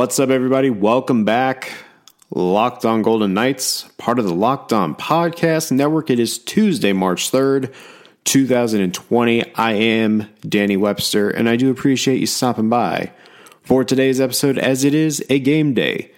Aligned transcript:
What's 0.00 0.18
up, 0.18 0.30
everybody? 0.30 0.70
Welcome 0.70 1.26
back. 1.26 1.70
Locked 2.30 2.86
on 2.86 3.02
Golden 3.02 3.34
Knights, 3.34 3.82
part 3.98 4.18
of 4.18 4.24
the 4.24 4.32
Locked 4.32 4.72
on 4.72 4.94
Podcast 4.94 5.70
Network. 5.70 6.08
It 6.08 6.18
is 6.18 6.38
Tuesday, 6.38 6.94
March 6.94 7.30
3rd, 7.30 7.70
2020. 8.24 9.54
I 9.54 9.72
am 9.72 10.26
Danny 10.40 10.78
Webster, 10.78 11.28
and 11.28 11.50
I 11.50 11.56
do 11.56 11.70
appreciate 11.70 12.18
you 12.18 12.26
stopping 12.26 12.70
by 12.70 13.12
for 13.62 13.84
today's 13.84 14.22
episode, 14.22 14.56
as 14.56 14.84
it 14.84 14.94
is 14.94 15.22
a 15.28 15.38
game 15.38 15.74
day 15.74 16.10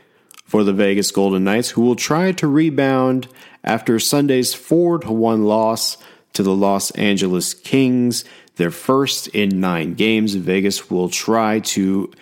for 0.44 0.62
the 0.62 0.72
Vegas 0.72 1.10
Golden 1.10 1.42
Knights, 1.42 1.70
who 1.70 1.82
will 1.82 1.96
try 1.96 2.30
to 2.30 2.46
rebound 2.46 3.26
after 3.64 3.98
Sunday's 3.98 4.54
4 4.54 4.98
1 4.98 5.42
loss 5.42 5.98
to 6.34 6.44
the 6.44 6.54
Los 6.54 6.92
Angeles 6.92 7.52
Kings. 7.52 8.24
Their 8.56 8.70
first 8.70 9.26
in 9.26 9.58
nine 9.58 9.94
games. 9.94 10.36
Vegas 10.36 10.88
will 10.88 11.08
try 11.08 11.58
to 11.58 12.12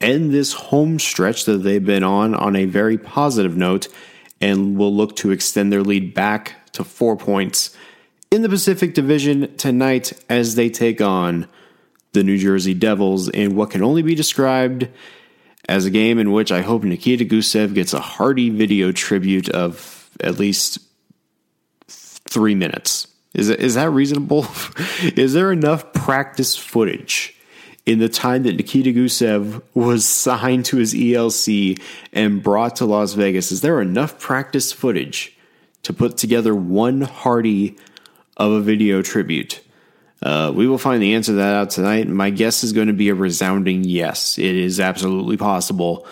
end 0.00 0.32
this 0.32 0.52
home 0.52 0.98
stretch 0.98 1.44
that 1.44 1.58
they've 1.58 1.84
been 1.84 2.04
on 2.04 2.34
on 2.34 2.56
a 2.56 2.64
very 2.64 2.98
positive 2.98 3.56
note 3.56 3.88
and 4.40 4.76
will 4.76 4.94
look 4.94 5.16
to 5.16 5.30
extend 5.30 5.72
their 5.72 5.82
lead 5.82 6.14
back 6.14 6.72
to 6.72 6.84
four 6.84 7.16
points 7.16 7.74
in 8.30 8.42
the 8.42 8.48
Pacific 8.48 8.94
Division 8.94 9.56
tonight 9.56 10.12
as 10.28 10.54
they 10.54 10.68
take 10.68 11.00
on 11.00 11.48
the 12.12 12.24
New 12.24 12.38
Jersey 12.38 12.74
Devils 12.74 13.28
in 13.28 13.56
what 13.56 13.70
can 13.70 13.82
only 13.82 14.02
be 14.02 14.14
described 14.14 14.88
as 15.68 15.84
a 15.84 15.90
game 15.90 16.18
in 16.18 16.32
which 16.32 16.52
I 16.52 16.62
hope 16.62 16.84
Nikita 16.84 17.24
Gusev 17.24 17.74
gets 17.74 17.92
a 17.92 18.00
hearty 18.00 18.50
video 18.50 18.92
tribute 18.92 19.48
of 19.48 20.10
at 20.20 20.38
least 20.38 20.78
three 21.88 22.54
minutes. 22.54 23.08
Is, 23.34 23.50
is 23.50 23.74
that 23.74 23.90
reasonable? 23.90 24.46
is 25.02 25.34
there 25.34 25.52
enough 25.52 25.92
practice 25.92 26.56
footage 26.56 27.35
in 27.86 28.00
the 28.00 28.08
time 28.08 28.42
that 28.42 28.56
Nikita 28.56 28.90
Gusev 28.90 29.62
was 29.72 30.06
signed 30.08 30.66
to 30.66 30.76
his 30.76 30.92
ELC 30.92 31.80
and 32.12 32.42
brought 32.42 32.76
to 32.76 32.84
Las 32.84 33.14
Vegas, 33.14 33.52
is 33.52 33.60
there 33.60 33.80
enough 33.80 34.18
practice 34.18 34.72
footage 34.72 35.36
to 35.84 35.92
put 35.92 36.18
together 36.18 36.54
one 36.54 37.02
hearty 37.02 37.76
of 38.36 38.52
a 38.52 38.60
video 38.60 39.00
tribute? 39.02 39.60
Uh, 40.22 40.50
we 40.54 40.66
will 40.66 40.78
find 40.78 41.02
the 41.02 41.14
answer 41.14 41.32
to 41.32 41.36
that 41.36 41.54
out 41.54 41.70
tonight. 41.70 42.08
My 42.08 42.30
guess 42.30 42.64
is 42.64 42.72
going 42.72 42.88
to 42.88 42.92
be 42.92 43.10
a 43.10 43.14
resounding 43.14 43.84
yes. 43.84 44.38
It 44.38 44.56
is 44.56 44.80
absolutely 44.80 45.36
possible 45.36 46.06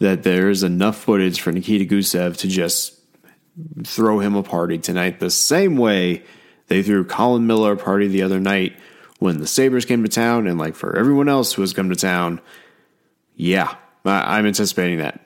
that 0.00 0.24
there 0.24 0.50
is 0.50 0.62
enough 0.62 0.96
footage 0.98 1.40
for 1.40 1.52
Nikita 1.52 1.84
Gusev 1.84 2.36
to 2.38 2.48
just 2.48 2.98
throw 3.84 4.18
him 4.18 4.34
a 4.34 4.42
party 4.42 4.78
tonight, 4.78 5.20
the 5.20 5.30
same 5.30 5.76
way 5.76 6.24
they 6.66 6.82
threw 6.82 7.04
Colin 7.04 7.46
Miller 7.46 7.72
a 7.72 7.76
party 7.76 8.08
the 8.08 8.22
other 8.22 8.40
night 8.40 8.76
when 9.24 9.38
the 9.38 9.46
Sabres 9.46 9.86
came 9.86 10.02
to 10.02 10.08
town, 10.10 10.46
and 10.46 10.58
like 10.58 10.74
for 10.74 10.94
everyone 10.94 11.30
else 11.30 11.54
who 11.54 11.62
has 11.62 11.72
come 11.72 11.88
to 11.88 11.96
town, 11.96 12.42
yeah, 13.36 13.74
I'm 14.04 14.44
anticipating 14.44 14.98
that. 14.98 15.18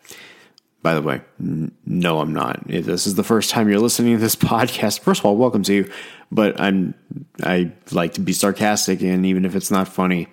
By 0.83 0.95
the 0.95 1.03
way, 1.03 1.21
no, 1.41 2.21
I'm 2.21 2.33
not. 2.33 2.63
If 2.69 2.87
this 2.87 3.09
is 3.09 3.17
the 3.17 3.25
first 3.25 3.51
time 3.51 3.69
you're 3.69 3.81
listening 3.81 4.15
to 4.15 4.21
this 4.21 4.37
podcast, 4.37 5.01
first 5.01 5.21
of 5.21 5.27
all, 5.27 5.37
welcome 5.37 5.65
to 5.65 5.75
you. 5.75 5.91
But 6.31 6.61
I'm 6.61 6.95
I 7.43 7.73
like 7.91 8.15
to 8.15 8.21
be 8.21 8.33
sarcastic, 8.33 9.03
and 9.03 9.27
even 9.27 9.45
if 9.45 9.57
it's 9.57 9.73
not 9.73 9.89
funny, 9.89 10.29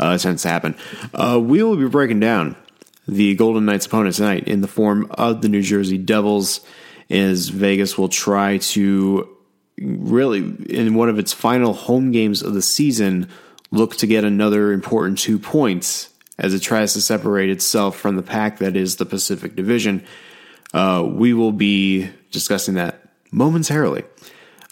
uh, 0.00 0.14
it 0.16 0.22
tends 0.22 0.42
to 0.42 0.48
happen. 0.48 0.74
Uh, 1.14 1.40
we 1.40 1.62
will 1.62 1.76
be 1.76 1.86
breaking 1.86 2.18
down 2.18 2.56
the 3.06 3.36
Golden 3.36 3.66
Knights 3.66 3.86
opponent 3.86 4.16
tonight 4.16 4.48
in 4.48 4.62
the 4.62 4.68
form 4.68 5.06
of 5.12 5.42
the 5.42 5.48
New 5.48 5.62
Jersey 5.62 5.96
Devils, 5.96 6.60
as 7.08 7.50
Vegas 7.50 7.96
will 7.96 8.08
try 8.08 8.58
to 8.58 9.35
really 9.78 10.38
in 10.70 10.94
one 10.94 11.08
of 11.08 11.18
its 11.18 11.32
final 11.32 11.72
home 11.72 12.10
games 12.10 12.42
of 12.42 12.54
the 12.54 12.62
season 12.62 13.28
look 13.70 13.96
to 13.96 14.06
get 14.06 14.24
another 14.24 14.72
important 14.72 15.18
two 15.18 15.38
points 15.38 16.10
as 16.38 16.54
it 16.54 16.60
tries 16.60 16.92
to 16.94 17.00
separate 17.00 17.50
itself 17.50 17.96
from 17.96 18.16
the 18.16 18.22
pack 18.22 18.58
that 18.58 18.76
is 18.76 18.96
the 18.96 19.06
Pacific 19.06 19.56
Division. 19.56 20.04
Uh, 20.72 21.06
we 21.08 21.32
will 21.32 21.52
be 21.52 22.10
discussing 22.30 22.74
that 22.74 23.00
momentarily. 23.30 24.04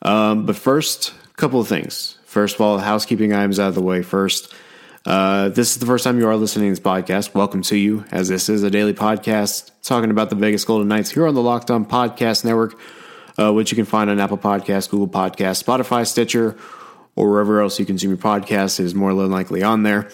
Um, 0.02 0.46
but 0.46 0.56
first, 0.56 1.14
a 1.30 1.34
couple 1.34 1.60
of 1.60 1.68
things. 1.68 2.18
First 2.24 2.56
of 2.56 2.60
all, 2.60 2.78
housekeeping 2.78 3.32
items 3.32 3.58
out 3.58 3.68
of 3.68 3.74
the 3.74 3.82
way 3.82 4.02
first. 4.02 4.52
Uh, 5.06 5.50
this 5.50 5.72
is 5.72 5.78
the 5.78 5.86
first 5.86 6.04
time 6.04 6.18
you 6.18 6.26
are 6.26 6.36
listening 6.36 6.74
to 6.74 6.80
this 6.80 6.86
podcast. 6.86 7.34
Welcome 7.34 7.62
to 7.62 7.76
you, 7.76 8.04
as 8.10 8.28
this 8.28 8.48
is 8.48 8.62
a 8.62 8.70
daily 8.70 8.94
podcast 8.94 9.70
talking 9.82 10.10
about 10.10 10.30
the 10.30 10.36
Vegas 10.36 10.64
Golden 10.64 10.88
Knights 10.88 11.10
here 11.10 11.26
on 11.26 11.34
the 11.34 11.42
Locked 11.42 11.70
On 11.70 11.84
Podcast 11.84 12.44
Network 12.44 12.78
uh, 13.38 13.52
which 13.52 13.70
you 13.70 13.76
can 13.76 13.84
find 13.84 14.10
on 14.10 14.20
Apple 14.20 14.38
Podcasts, 14.38 14.88
Google 14.88 15.08
Podcasts, 15.08 15.62
Spotify, 15.62 16.06
Stitcher, 16.06 16.56
or 17.16 17.30
wherever 17.30 17.60
else 17.60 17.78
you 17.78 17.86
consume 17.86 18.10
your 18.10 18.18
podcast 18.18 18.80
is 18.80 18.94
more 18.94 19.14
than 19.14 19.30
likely 19.30 19.62
on 19.62 19.82
there. 19.82 20.10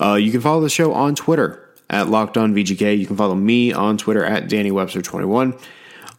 Uh, 0.00 0.14
you 0.14 0.30
can 0.32 0.40
follow 0.40 0.60
the 0.60 0.70
show 0.70 0.92
on 0.92 1.14
Twitter 1.14 1.68
at 1.88 2.08
Locked 2.08 2.36
On 2.36 2.54
VGK. 2.54 2.98
You 2.98 3.06
can 3.06 3.16
follow 3.16 3.34
me 3.34 3.72
on 3.72 3.98
Twitter 3.98 4.24
at 4.24 4.48
Danny 4.48 4.70
Webster21. 4.70 5.60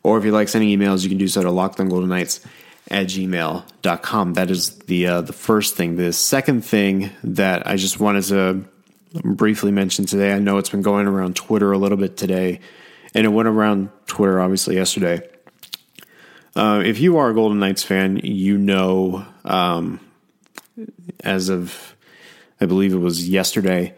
Or 0.03 0.17
if 0.17 0.25
you 0.25 0.31
like 0.31 0.49
sending 0.49 0.69
emails, 0.69 1.03
you 1.03 1.09
can 1.09 1.17
do 1.17 1.27
so 1.27 1.41
to 1.41 1.49
lockedongoldennights 1.49 2.45
at 2.91 3.07
gmail.com. 3.07 4.33
That 4.33 4.51
is 4.51 4.75
the 4.79 5.07
uh, 5.07 5.21
the 5.21 5.33
first 5.33 5.75
thing. 5.75 5.95
The 5.95 6.13
second 6.13 6.63
thing 6.63 7.09
that 7.23 7.65
I 7.65 7.77
just 7.77 7.99
wanted 7.99 8.23
to 8.25 8.65
briefly 9.23 9.71
mention 9.71 10.05
today, 10.05 10.33
I 10.33 10.39
know 10.39 10.57
it's 10.57 10.69
been 10.69 10.81
going 10.81 11.07
around 11.07 11.35
Twitter 11.35 11.71
a 11.71 11.77
little 11.77 11.97
bit 11.97 12.17
today, 12.17 12.59
and 13.13 13.25
it 13.25 13.29
went 13.29 13.47
around 13.47 13.89
Twitter 14.07 14.39
obviously 14.41 14.75
yesterday. 14.75 15.27
Uh, 16.55 16.83
if 16.85 16.99
you 16.99 17.17
are 17.17 17.29
a 17.29 17.33
Golden 17.33 17.59
Knights 17.59 17.83
fan, 17.83 18.17
you 18.23 18.57
know, 18.57 19.25
um, 19.43 19.99
as 21.23 21.49
of 21.49 21.95
I 22.61 22.65
believe 22.65 22.93
it 22.93 22.97
was 22.97 23.27
yesterday, 23.27 23.95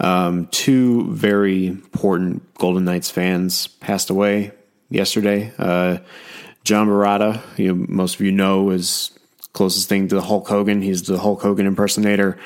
um, 0.00 0.46
two 0.48 1.10
very 1.12 1.66
important 1.66 2.54
Golden 2.54 2.84
Knights 2.84 3.10
fans 3.10 3.66
passed 3.66 4.10
away 4.10 4.52
yesterday. 4.90 5.52
Uh, 5.58 5.98
John 6.62 6.88
Barata, 6.88 7.42
you 7.58 7.68
know, 7.68 7.86
most 7.88 8.16
of 8.16 8.20
you 8.20 8.32
know, 8.32 8.70
is 8.70 9.18
closest 9.52 9.88
thing 9.88 10.08
to 10.08 10.20
Hulk 10.20 10.46
Hogan. 10.46 10.82
He's 10.82 11.02
the 11.02 11.18
Hulk 11.18 11.40
Hogan 11.42 11.66
impersonator 11.66 12.38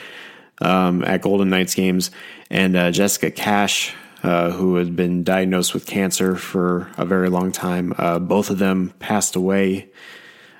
um, 0.60 1.04
at 1.04 1.22
Golden 1.22 1.50
Knights 1.50 1.75
games, 1.75 2.10
and 2.48 2.76
uh, 2.76 2.91
Jessica 2.91 3.31
Cash, 3.31 3.94
uh, 4.22 4.53
who 4.53 4.77
had 4.77 4.94
been 4.94 5.25
diagnosed 5.25 5.75
with 5.75 5.87
cancer 5.87 6.37
for 6.37 6.91
a 6.97 7.05
very 7.05 7.28
long 7.28 7.50
time. 7.50 7.93
Uh, 7.99 8.19
both 8.19 8.50
of 8.50 8.59
them 8.59 8.93
passed 9.00 9.34
away 9.34 9.91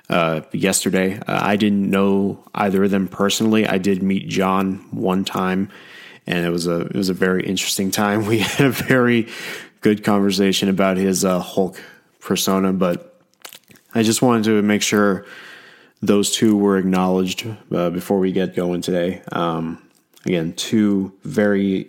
uh, 0.09 0.41
yesterday. 0.51 1.17
Uh, 1.17 1.39
I 1.41 1.55
didn't 1.55 1.89
know 1.89 2.43
either 2.53 2.83
of 2.83 2.91
them 2.91 3.07
personally. 3.07 3.65
I 3.65 3.77
did 3.77 4.03
meet 4.03 4.27
John 4.27 4.85
one 4.91 5.23
time, 5.23 5.69
and 6.27 6.45
it 6.45 6.49
was 6.49 6.67
a 6.67 6.81
it 6.81 6.95
was 6.95 7.09
a 7.09 7.13
very 7.13 7.45
interesting 7.45 7.89
time. 7.89 8.25
We 8.27 8.39
had 8.39 8.65
a 8.65 8.69
very 8.71 9.29
good 9.79 10.03
conversation 10.03 10.67
about 10.67 10.97
his 10.97 11.23
uh, 11.23 11.39
Hulk 11.39 11.81
persona, 12.19 12.73
but 12.73 13.17
I 13.95 14.03
just 14.03 14.21
wanted 14.21 14.43
to 14.45 14.61
make 14.61 14.81
sure 14.81 15.25
those 16.01 16.35
two 16.35 16.57
were 16.57 16.77
acknowledged 16.77 17.47
before 17.69 18.19
we 18.19 18.33
get 18.33 18.55
going 18.55 18.81
today. 18.81 19.21
Um, 19.31 19.81
again, 20.25 20.51
two 20.53 21.13
very 21.23 21.87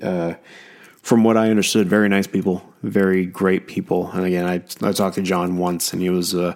from 1.05 1.23
what 1.23 1.37
I 1.37 1.51
understood, 1.51 1.87
very 1.87 2.09
nice 2.09 2.27
people, 2.27 2.65
very 2.83 3.27
great 3.27 3.67
people. 3.67 4.11
And 4.13 4.25
again, 4.25 4.47
I, 4.47 4.55
I 4.81 4.93
talked 4.93 5.17
to 5.17 5.23
John 5.23 5.59
once, 5.59 5.93
and 5.93 6.01
he 6.01 6.09
was 6.09 6.35
uh, 6.35 6.55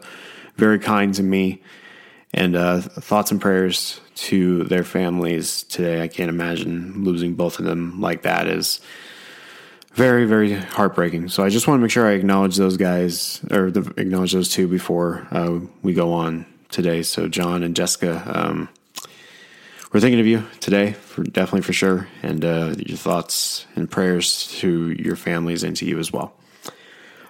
very 0.57 0.79
kind 0.79 1.13
to 1.15 1.23
me. 1.23 1.63
And 2.33 2.57
uh, 2.57 2.81
thoughts 2.81 3.31
and 3.31 3.41
prayers 3.41 4.01
to 4.15 4.65
their 4.65 4.85
families 4.85 5.65
today. 5.65 6.03
I 6.03 6.09
can't 6.09 6.31
imagine 6.31 7.05
losing 7.05 7.35
both 7.35 7.59
of 7.59 7.67
them 7.67 8.01
like 8.01 8.23
that 8.23 8.49
is 8.49 8.81
very, 9.93 10.25
very 10.25 10.55
heartbreaking. 10.55 11.29
So 11.29 11.45
I 11.45 11.51
just 11.51 11.69
want 11.69 11.79
to 11.79 11.83
make 11.83 11.91
sure 11.91 12.07
I 12.07 12.13
acknowledge 12.13 12.57
those 12.57 12.79
guys 12.79 13.41
or 13.51 13.71
the, 13.71 13.81
acknowledge 13.99 14.33
those 14.33 14.49
two 14.49 14.67
before 14.67 15.27
uh, 15.31 15.61
we 15.83 15.93
go 15.93 16.13
on 16.15 16.47
today. 16.71 17.03
So 17.03 17.29
John 17.29 17.63
and 17.63 17.77
Jessica, 17.77 18.23
um, 18.35 18.69
we're 19.93 20.01
thinking 20.01 20.21
of 20.21 20.27
you 20.27 20.45
today, 20.61 20.93
for 20.93 21.23
definitely 21.23 21.63
for 21.63 21.73
sure, 21.73 22.09
and 22.23 22.45
uh, 22.45 22.75
your 22.79 22.99
thoughts 22.99 23.67
and 23.75 23.91
prayers 23.91 24.49
to 24.59 24.91
your 24.91 25.17
families 25.17 25.63
and 25.63 25.77
to 25.77 25.87
you 25.87 25.99
as 25.99 26.13
well. 26.13 26.35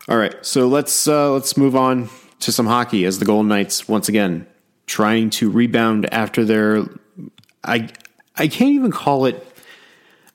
All 0.09 0.17
right, 0.17 0.35
so 0.45 0.69
let's 0.69 1.07
uh, 1.07 1.33
let's 1.33 1.57
move 1.57 1.77
on 1.77 2.09
to 2.41 2.53
some 2.53 2.67
hockey 2.67 3.05
as 3.05 3.19
the 3.19 3.25
Golden 3.25 3.49
Knights 3.49 3.89
once 3.89 4.09
again 4.09 4.47
trying 4.87 5.31
to 5.31 5.51
rebound 5.51 6.13
after 6.13 6.45
their 6.45 6.85
I 7.63 7.91
I 8.37 8.49
can't 8.49 8.71
even 8.71 8.91
call 8.91 9.27
it 9.27 9.47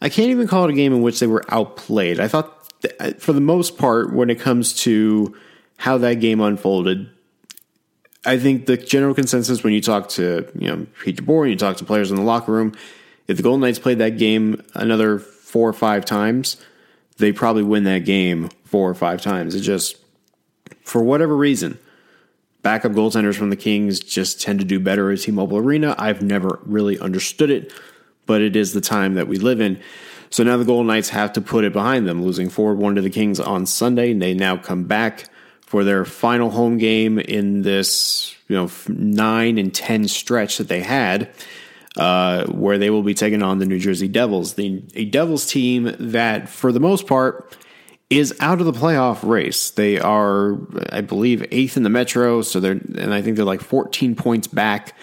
I 0.01 0.09
can't 0.09 0.29
even 0.29 0.47
call 0.47 0.65
it 0.65 0.71
a 0.71 0.73
game 0.73 0.93
in 0.93 1.01
which 1.01 1.19
they 1.19 1.27
were 1.27 1.43
outplayed. 1.49 2.19
I 2.19 2.27
thought 2.27 2.71
for 3.17 3.33
the 3.33 3.41
most 3.41 3.77
part 3.77 4.13
when 4.13 4.29
it 4.29 4.39
comes 4.39 4.73
to 4.83 5.35
how 5.77 5.97
that 5.97 6.15
game 6.15 6.39
unfolded, 6.39 7.09
I 8.25 8.39
think 8.39 8.65
the 8.65 8.77
general 8.77 9.13
consensus 9.13 9.63
when 9.63 9.73
you 9.73 9.81
talk 9.81 10.09
to 10.09 10.49
you 10.57 10.67
know 10.67 10.87
Pete 11.01 11.17
DeBoer, 11.17 11.49
you 11.49 11.55
talk 11.55 11.77
to 11.77 11.85
players 11.85 12.09
in 12.09 12.17
the 12.17 12.23
locker 12.23 12.51
room, 12.51 12.73
if 13.27 13.37
the 13.37 13.43
Golden 13.43 13.61
Knights 13.61 13.79
played 13.79 13.99
that 13.99 14.17
game 14.17 14.63
another 14.73 15.19
four 15.19 15.69
or 15.69 15.73
five 15.73 16.05
times, 16.05 16.57
they 17.17 17.31
probably 17.31 17.63
win 17.63 17.83
that 17.83 18.05
game 18.05 18.49
four 18.63 18.89
or 18.89 18.93
five 18.93 19.21
times. 19.21 19.55
It 19.55 19.61
just 19.61 19.97
for 20.83 21.03
whatever 21.03 21.35
reason, 21.35 21.77
backup 22.61 22.93
goaltenders 22.93 23.35
from 23.35 23.49
the 23.49 23.55
Kings 23.55 23.99
just 23.99 24.41
tend 24.41 24.59
to 24.59 24.65
do 24.65 24.79
better 24.79 25.11
at 25.11 25.19
T-Mobile 25.19 25.57
Arena. 25.57 25.95
I've 25.97 26.21
never 26.21 26.59
really 26.63 26.99
understood 26.99 27.49
it, 27.49 27.71
but 28.25 28.41
it 28.41 28.55
is 28.55 28.73
the 28.73 28.81
time 28.81 29.15
that 29.15 29.27
we 29.27 29.37
live 29.37 29.61
in. 29.61 29.79
So 30.29 30.43
now 30.43 30.57
the 30.57 30.65
Golden 30.65 30.87
Knights 30.87 31.09
have 31.09 31.31
to 31.33 31.41
put 31.41 31.63
it 31.63 31.73
behind 31.73 32.07
them, 32.07 32.23
losing 32.23 32.49
4 32.49 32.73
1 32.73 32.95
to 32.95 33.01
the 33.01 33.09
Kings 33.09 33.39
on 33.39 33.65
Sunday. 33.65 34.11
And 34.11 34.21
they 34.21 34.33
now 34.33 34.57
come 34.57 34.85
back 34.85 35.29
for 35.73 35.83
their 35.83 36.05
final 36.05 36.51
home 36.51 36.77
game 36.77 37.17
in 37.17 37.63
this 37.63 38.35
you 38.47 38.55
know 38.55 38.69
9 38.87 39.57
and 39.57 39.73
10 39.73 40.07
stretch 40.07 40.59
that 40.59 40.67
they 40.67 40.81
had. 40.81 41.33
Uh, 41.97 42.45
where 42.47 42.79
they 42.79 42.89
will 42.89 43.03
be 43.03 43.13
taking 43.13 43.43
on 43.43 43.59
the 43.59 43.67
New 43.67 43.77
Jersey 43.77 44.07
Devils, 44.07 44.55
the 44.55 44.83
a 44.95 45.05
Devils 45.05 45.45
team 45.45 45.95
that, 45.99 46.49
for 46.49 46.71
the 46.71 46.79
most 46.79 47.05
part, 47.05 47.55
is 48.09 48.33
out 48.39 48.59
of 48.59 48.65
the 48.65 48.71
playoff 48.71 49.27
race. 49.27 49.69
They 49.69 49.99
are, 49.99 50.57
I 50.91 51.01
believe, 51.01 51.45
eighth 51.51 51.77
in 51.77 51.83
the 51.83 51.91
Metro, 51.91 52.41
so 52.41 52.59
they're, 52.59 52.71
and 52.71 53.13
I 53.13 53.21
think 53.21 53.35
they're 53.35 53.45
like 53.45 53.61
14 53.61 54.15
points 54.15 54.47
back 54.47 54.95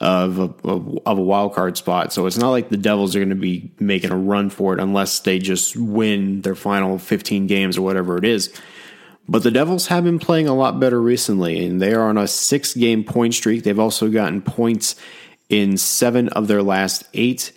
of 0.00 0.40
a, 0.40 0.42
of, 0.68 0.98
of 1.06 1.18
a 1.18 1.22
wild 1.22 1.54
card 1.54 1.76
spot. 1.76 2.12
So 2.12 2.26
it's 2.26 2.36
not 2.36 2.50
like 2.50 2.68
the 2.68 2.76
Devils 2.76 3.14
are 3.14 3.20
going 3.20 3.28
to 3.28 3.36
be 3.36 3.70
making 3.78 4.10
a 4.10 4.18
run 4.18 4.50
for 4.50 4.74
it 4.74 4.80
unless 4.80 5.20
they 5.20 5.38
just 5.38 5.76
win 5.76 6.40
their 6.40 6.56
final 6.56 6.98
15 6.98 7.46
games 7.46 7.78
or 7.78 7.82
whatever 7.82 8.18
it 8.18 8.24
is. 8.24 8.52
But 9.28 9.42
the 9.42 9.50
Devils 9.50 9.86
have 9.86 10.04
been 10.04 10.18
playing 10.18 10.48
a 10.48 10.54
lot 10.54 10.78
better 10.78 11.00
recently, 11.00 11.66
and 11.66 11.80
they 11.80 11.94
are 11.94 12.08
on 12.08 12.18
a 12.18 12.28
six 12.28 12.74
game 12.74 13.04
point 13.04 13.34
streak. 13.34 13.64
They've 13.64 13.78
also 13.78 14.10
gotten 14.10 14.42
points 14.42 14.96
in 15.48 15.76
seven 15.76 16.28
of 16.30 16.46
their 16.46 16.62
last 16.62 17.04
eight, 17.14 17.52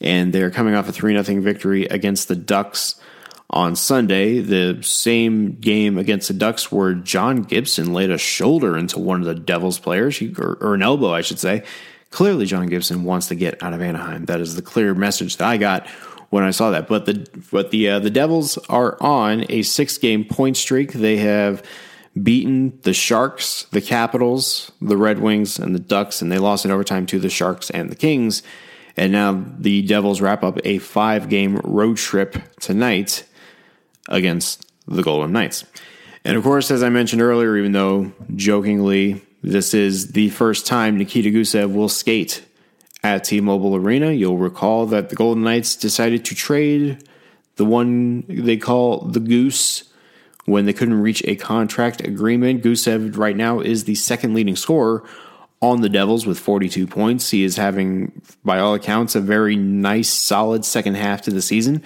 and 0.00 0.32
they're 0.32 0.50
coming 0.50 0.74
off 0.74 0.88
a 0.88 0.92
3 0.92 1.22
0 1.22 1.40
victory 1.40 1.86
against 1.86 2.28
the 2.28 2.34
Ducks 2.34 2.96
on 3.50 3.76
Sunday. 3.76 4.40
The 4.40 4.82
same 4.82 5.52
game 5.52 5.96
against 5.96 6.28
the 6.28 6.34
Ducks 6.34 6.72
where 6.72 6.94
John 6.94 7.42
Gibson 7.42 7.92
laid 7.92 8.10
a 8.10 8.18
shoulder 8.18 8.76
into 8.76 8.98
one 8.98 9.20
of 9.20 9.26
the 9.26 9.34
Devils 9.34 9.78
players, 9.78 10.20
or, 10.20 10.74
an 10.74 10.82
elbow, 10.82 11.12
I 11.12 11.20
should 11.20 11.38
say. 11.38 11.62
Clearly, 12.10 12.46
John 12.46 12.66
Gibson 12.66 13.04
wants 13.04 13.28
to 13.28 13.34
get 13.34 13.62
out 13.62 13.72
of 13.72 13.80
Anaheim. 13.80 14.26
That 14.26 14.40
is 14.40 14.56
the 14.56 14.60
clear 14.60 14.92
message 14.92 15.38
that 15.38 15.48
I 15.48 15.56
got 15.56 15.86
when 16.32 16.44
I 16.44 16.50
saw 16.50 16.70
that. 16.70 16.88
But 16.88 17.04
the 17.04 17.28
but 17.52 17.70
the 17.70 17.90
uh, 17.90 17.98
the 17.98 18.08
Devils 18.08 18.56
are 18.70 18.96
on 19.02 19.44
a 19.50 19.60
six 19.60 19.98
game 19.98 20.24
point 20.24 20.56
streak. 20.56 20.94
They 20.94 21.18
have 21.18 21.62
beaten 22.20 22.78
the 22.82 22.94
Sharks, 22.94 23.64
the 23.64 23.82
Capitals, 23.82 24.72
the 24.80 24.96
Red 24.96 25.18
Wings, 25.18 25.58
and 25.58 25.74
the 25.74 25.78
Ducks, 25.78 26.22
and 26.22 26.32
they 26.32 26.38
lost 26.38 26.64
in 26.64 26.70
overtime 26.70 27.04
to 27.06 27.18
the 27.18 27.28
Sharks 27.28 27.68
and 27.68 27.90
the 27.90 27.96
Kings. 27.96 28.42
And 28.96 29.12
now 29.12 29.44
the 29.58 29.82
Devils 29.82 30.22
wrap 30.22 30.42
up 30.42 30.58
a 30.64 30.78
five 30.78 31.28
game 31.28 31.56
road 31.64 31.98
trip 31.98 32.38
tonight 32.60 33.24
against 34.08 34.70
the 34.86 35.02
Golden 35.02 35.32
Knights. 35.32 35.66
And 36.24 36.38
of 36.38 36.44
course, 36.44 36.70
as 36.70 36.82
I 36.82 36.88
mentioned 36.88 37.20
earlier, 37.20 37.58
even 37.58 37.72
though 37.72 38.10
jokingly 38.34 39.20
this 39.42 39.74
is 39.74 40.12
the 40.12 40.30
first 40.30 40.66
time 40.66 40.96
Nikita 40.96 41.28
Gusev 41.28 41.74
will 41.74 41.90
skate 41.90 42.42
at 43.02 43.24
T 43.24 43.40
Mobile 43.40 43.76
Arena, 43.76 44.12
you'll 44.12 44.38
recall 44.38 44.86
that 44.86 45.08
the 45.08 45.16
Golden 45.16 45.42
Knights 45.42 45.76
decided 45.76 46.24
to 46.26 46.34
trade 46.34 47.08
the 47.56 47.64
one 47.64 48.24
they 48.28 48.56
call 48.56 49.00
the 49.00 49.20
Goose 49.20 49.84
when 50.44 50.66
they 50.66 50.72
couldn't 50.72 51.00
reach 51.00 51.22
a 51.24 51.36
contract 51.36 52.00
agreement. 52.00 52.62
Gusev 52.62 53.16
right 53.16 53.36
now 53.36 53.60
is 53.60 53.84
the 53.84 53.94
second 53.94 54.34
leading 54.34 54.56
scorer 54.56 55.04
on 55.60 55.80
the 55.80 55.88
Devils 55.88 56.26
with 56.26 56.38
42 56.38 56.86
points. 56.86 57.30
He 57.30 57.44
is 57.44 57.56
having, 57.56 58.20
by 58.44 58.58
all 58.58 58.74
accounts, 58.74 59.14
a 59.14 59.20
very 59.20 59.54
nice, 59.54 60.08
solid 60.08 60.64
second 60.64 60.96
half 60.96 61.22
to 61.22 61.30
the 61.30 61.42
season. 61.42 61.82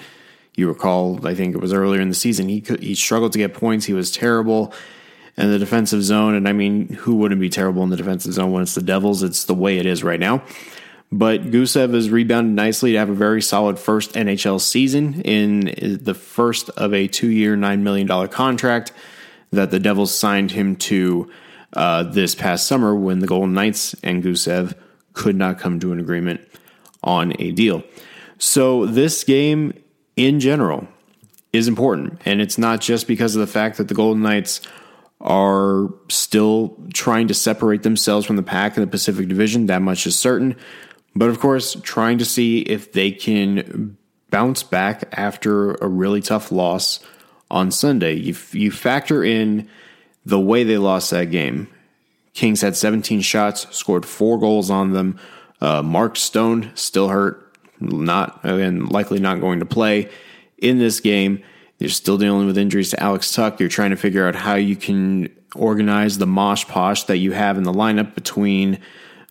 You 0.55 0.69
recall, 0.69 1.27
I 1.27 1.35
think 1.35 1.55
it 1.55 1.61
was 1.61 1.75
earlier 1.75 2.01
in 2.01 2.09
the 2.09 2.15
season, 2.15 2.49
he 2.49 2.65
he 2.81 2.95
struggled 2.95 3.33
to 3.33 3.39
get 3.39 3.53
points. 3.53 3.85
He 3.85 3.93
was 3.93 4.11
terrible 4.11 4.73
in 5.37 5.51
the 5.51 5.59
defensive 5.59 6.03
zone, 6.03 6.35
and 6.35 6.49
I 6.49 6.53
mean, 6.53 6.89
who 6.89 7.17
wouldn't 7.17 7.43
be 7.43 7.51
terrible 7.51 7.83
in 7.83 7.91
the 7.91 7.97
defensive 7.97 8.33
zone 8.33 8.53
when 8.53 8.63
it's 8.63 8.75
the 8.75 8.81
Devils? 8.81 9.23
It's 9.23 9.45
the 9.45 9.55
way 9.55 9.77
it 9.77 9.85
is 9.85 10.03
right 10.03 10.19
now. 10.19 10.43
But 11.13 11.51
Gusev 11.51 11.95
has 11.95 12.11
rebounded 12.11 12.55
nicely 12.55 12.93
to 12.93 12.99
have 12.99 13.09
a 13.09 13.15
very 13.15 13.41
solid 13.41 13.79
first 13.79 14.15
NHL 14.15 14.61
season 14.61 15.21
in 15.23 15.99
the 16.03 16.15
first 16.15 16.69
of 16.71 16.93
a 16.93 17.07
two-year, 17.07 17.57
nine 17.57 17.85
million 17.85 18.07
dollar 18.07 18.29
contract 18.29 18.93
that 19.53 19.71
the 19.71 19.79
Devils 19.79 20.15
signed 20.15 20.51
him 20.51 20.77
to 20.77 21.31
uh, 21.73 22.03
this 22.03 22.35
past 22.35 22.67
summer 22.67 22.95
when 22.95 23.21
the 23.21 23.27
Golden 23.27 23.55
Knights 23.55 23.95
and 24.03 24.23
Gusev 24.23 24.75
could 25.13 25.37
not 25.37 25.59
come 25.59 25.79
to 25.81 25.93
an 25.93 26.01
agreement 26.01 26.41
on 27.03 27.33
a 27.41 27.53
deal. 27.53 27.83
So 28.39 28.87
this 28.87 29.25
game 29.25 29.73
in 30.17 30.41
general 30.41 30.89
is 31.53 31.69
important. 31.69 32.21
And 32.25 32.41
it's 32.41 32.59
not 32.59 32.81
just 32.81 33.07
because 33.07 33.35
of 33.35 33.41
the 33.41 33.47
fact 33.47 33.79
that 33.79 33.89
the 33.89 33.95
Golden 33.95 34.23
Knights 34.23 34.61
are 35.21 35.89
still 36.09 36.77
trying 36.93 37.29
to 37.29 37.35
separate 37.35 37.83
themselves 37.83 38.27
from 38.27 38.37
the 38.37 38.43
pack 38.43 38.77
in 38.77 38.83
the 38.83 38.87
Pacific 38.87 39.29
Division. 39.29 39.67
That 39.67 39.83
much 39.83 40.07
is 40.07 40.19
certain. 40.19 40.57
But 41.17 41.31
of 41.31 41.41
course, 41.41 41.77
trying 41.83 42.19
to 42.19 42.27
see 42.27 42.59
if 42.61 42.93
they 42.93 43.11
can 43.11 43.97
bounce 44.29 44.63
back 44.63 45.09
after 45.13 45.73
a 45.77 45.89
really 45.89 46.21
tough 46.21 46.53
loss 46.53 47.01
on 47.51 47.71
Sunday. 47.71 48.13
You, 48.13 48.37
you 48.53 48.71
factor 48.71 49.25
in 49.25 49.67
the 50.27 50.39
way 50.39 50.63
they 50.63 50.77
lost 50.77 51.11
that 51.13 51.31
game. 51.31 51.69
Kings 52.35 52.61
had 52.61 52.77
17 52.77 53.23
shots, 53.23 53.67
scored 53.75 54.05
four 54.05 54.39
goals 54.39 54.69
on 54.69 54.93
them. 54.93 55.19
Uh, 55.59 55.83
Mark 55.83 56.17
Stone 56.17 56.71
still 56.75 57.09
hurt 57.09 57.57
not 57.81 58.45
and 58.45 58.93
likely 58.93 59.19
not 59.19 59.41
going 59.41 59.61
to 59.61 59.67
play 59.67 60.11
in 60.59 60.79
this 60.79 61.01
game. 61.01 61.43
You're 61.79 61.89
still 61.89 62.19
dealing 62.19 62.47
with 62.47 62.59
injuries 62.59 62.91
to 62.91 63.03
Alex 63.03 63.33
Tuch. 63.33 63.59
You're 63.59 63.71
trying 63.71 63.91
to 63.91 63.97
figure 63.97 64.29
out 64.29 64.35
how 64.35 64.55
you 64.55 64.77
can 64.77 65.35
organize 65.55 66.19
the 66.19 66.27
mosh 66.27 66.67
posh 66.67 67.05
that 67.05 67.19
you 67.19 67.33
have 67.33 67.57
in 67.57 67.63
the 67.63 67.73
lineup 67.73 68.15
between 68.15 68.81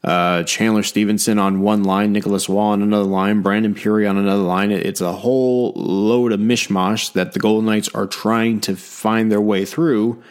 uh, 0.06 0.44
Chandler 0.44 0.84
Stephenson 0.84 1.40
on 1.40 1.62
one 1.62 1.84
line, 1.84 2.12
Nicholas 2.12 2.48
Roy 2.48 2.60
on 2.60 2.84
another 2.84 3.06
line, 3.06 3.42
Brandon 3.42 3.74
Pirri 3.74 4.08
on 4.08 4.18
another 4.18 4.44
line. 4.44 4.70
It's 4.72 5.02
a 5.02 5.12
whole 5.12 5.74
load 5.76 6.32
of 6.32 6.40
mishmash 6.40 7.12
that 7.14 7.34
the 7.34 7.40
Golden 7.40 7.66
Knights 7.66 7.90
are 7.96 8.06
trying 8.06 8.62
to 8.62 8.76
find 8.76 9.32
their 9.32 9.42
way 9.42 9.66
through 9.66 10.22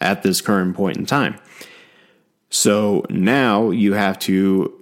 at 0.00 0.22
this 0.22 0.40
current 0.40 0.76
point 0.76 0.96
in 0.96 1.06
time. 1.06 1.40
So 2.50 3.04
now 3.10 3.70
you 3.70 3.94
have 3.94 4.16
to, 4.20 4.72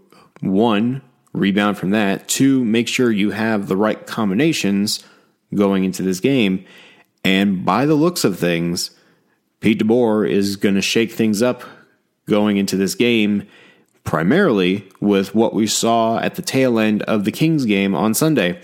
one, 0.41 1.01
rebound 1.33 1.79
from 1.79 1.91
that. 1.91 2.29
Two, 2.29 2.63
make 2.67 2.87
sure 2.87 3.11
you 3.11 3.31
have 3.31 3.67
the 3.67 3.79
right 3.79 4.07
combinations 4.07 5.03
going 5.55 5.85
into 5.85 6.03
this 6.03 6.21
game. 6.21 6.67
And 7.25 7.65
by 7.65 7.87
the 7.87 7.95
looks 7.95 8.25
of 8.25 8.39
things, 8.39 8.91
Pete 9.61 9.83
DeBoer 9.83 10.29
is 10.29 10.57
going 10.57 10.75
to 10.75 10.83
shake 10.83 11.13
things 11.13 11.41
up 11.41 11.63
going 12.29 12.59
into 12.59 12.77
this 12.77 12.95
game, 12.95 13.49
primarily 14.05 14.89
with 15.01 15.35
what 15.35 15.55
we 15.55 15.67
saw 15.67 16.19
at 16.19 16.37
the 16.37 16.43
tail 16.43 16.79
end 16.79 17.03
of 17.03 17.25
the 17.25 17.33
Kings 17.33 17.65
game 17.65 17.95
on 17.95 18.15
Sunday. 18.15 18.61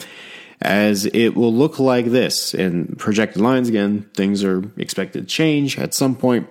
As 0.63 1.07
it 1.07 1.31
will 1.31 1.55
look 1.55 1.79
like 1.79 2.07
this, 2.07 2.53
and 2.53 2.99
projected 2.99 3.41
lines 3.41 3.71
again, 3.71 4.11
things 4.15 4.45
are 4.45 4.63
expected 4.77 5.23
to 5.23 5.27
change 5.27 5.79
at 5.79 5.95
some 5.95 6.15
point. 6.15 6.49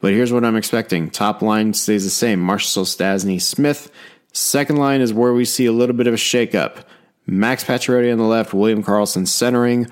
But 0.00 0.12
here's 0.12 0.30
what 0.30 0.44
I'm 0.44 0.56
expecting. 0.56 1.08
Top 1.08 1.40
line 1.40 1.72
stays 1.72 2.04
the 2.04 2.10
same. 2.10 2.40
Marchessault 2.40 2.84
Stastny 2.84 3.40
Smith 3.40 3.90
Second 4.36 4.76
line 4.76 5.00
is 5.00 5.14
where 5.14 5.32
we 5.32 5.46
see 5.46 5.64
a 5.64 5.72
little 5.72 5.96
bit 5.96 6.06
of 6.06 6.12
a 6.12 6.18
shakeup. 6.18 6.84
Max 7.26 7.64
Pacioretty 7.64 8.12
on 8.12 8.18
the 8.18 8.24
left, 8.24 8.52
William 8.52 8.84
Karlsson 8.84 9.26
centering 9.26 9.86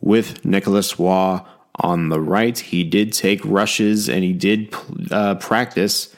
with 0.00 0.44
Nicholas 0.44 0.98
Roy 0.98 1.38
on 1.76 2.08
the 2.08 2.20
right. 2.20 2.58
He 2.58 2.82
did 2.82 3.12
take 3.12 3.40
rushes 3.44 4.08
and 4.08 4.24
he 4.24 4.32
did 4.32 4.74
uh, 5.12 5.36
practice 5.36 6.12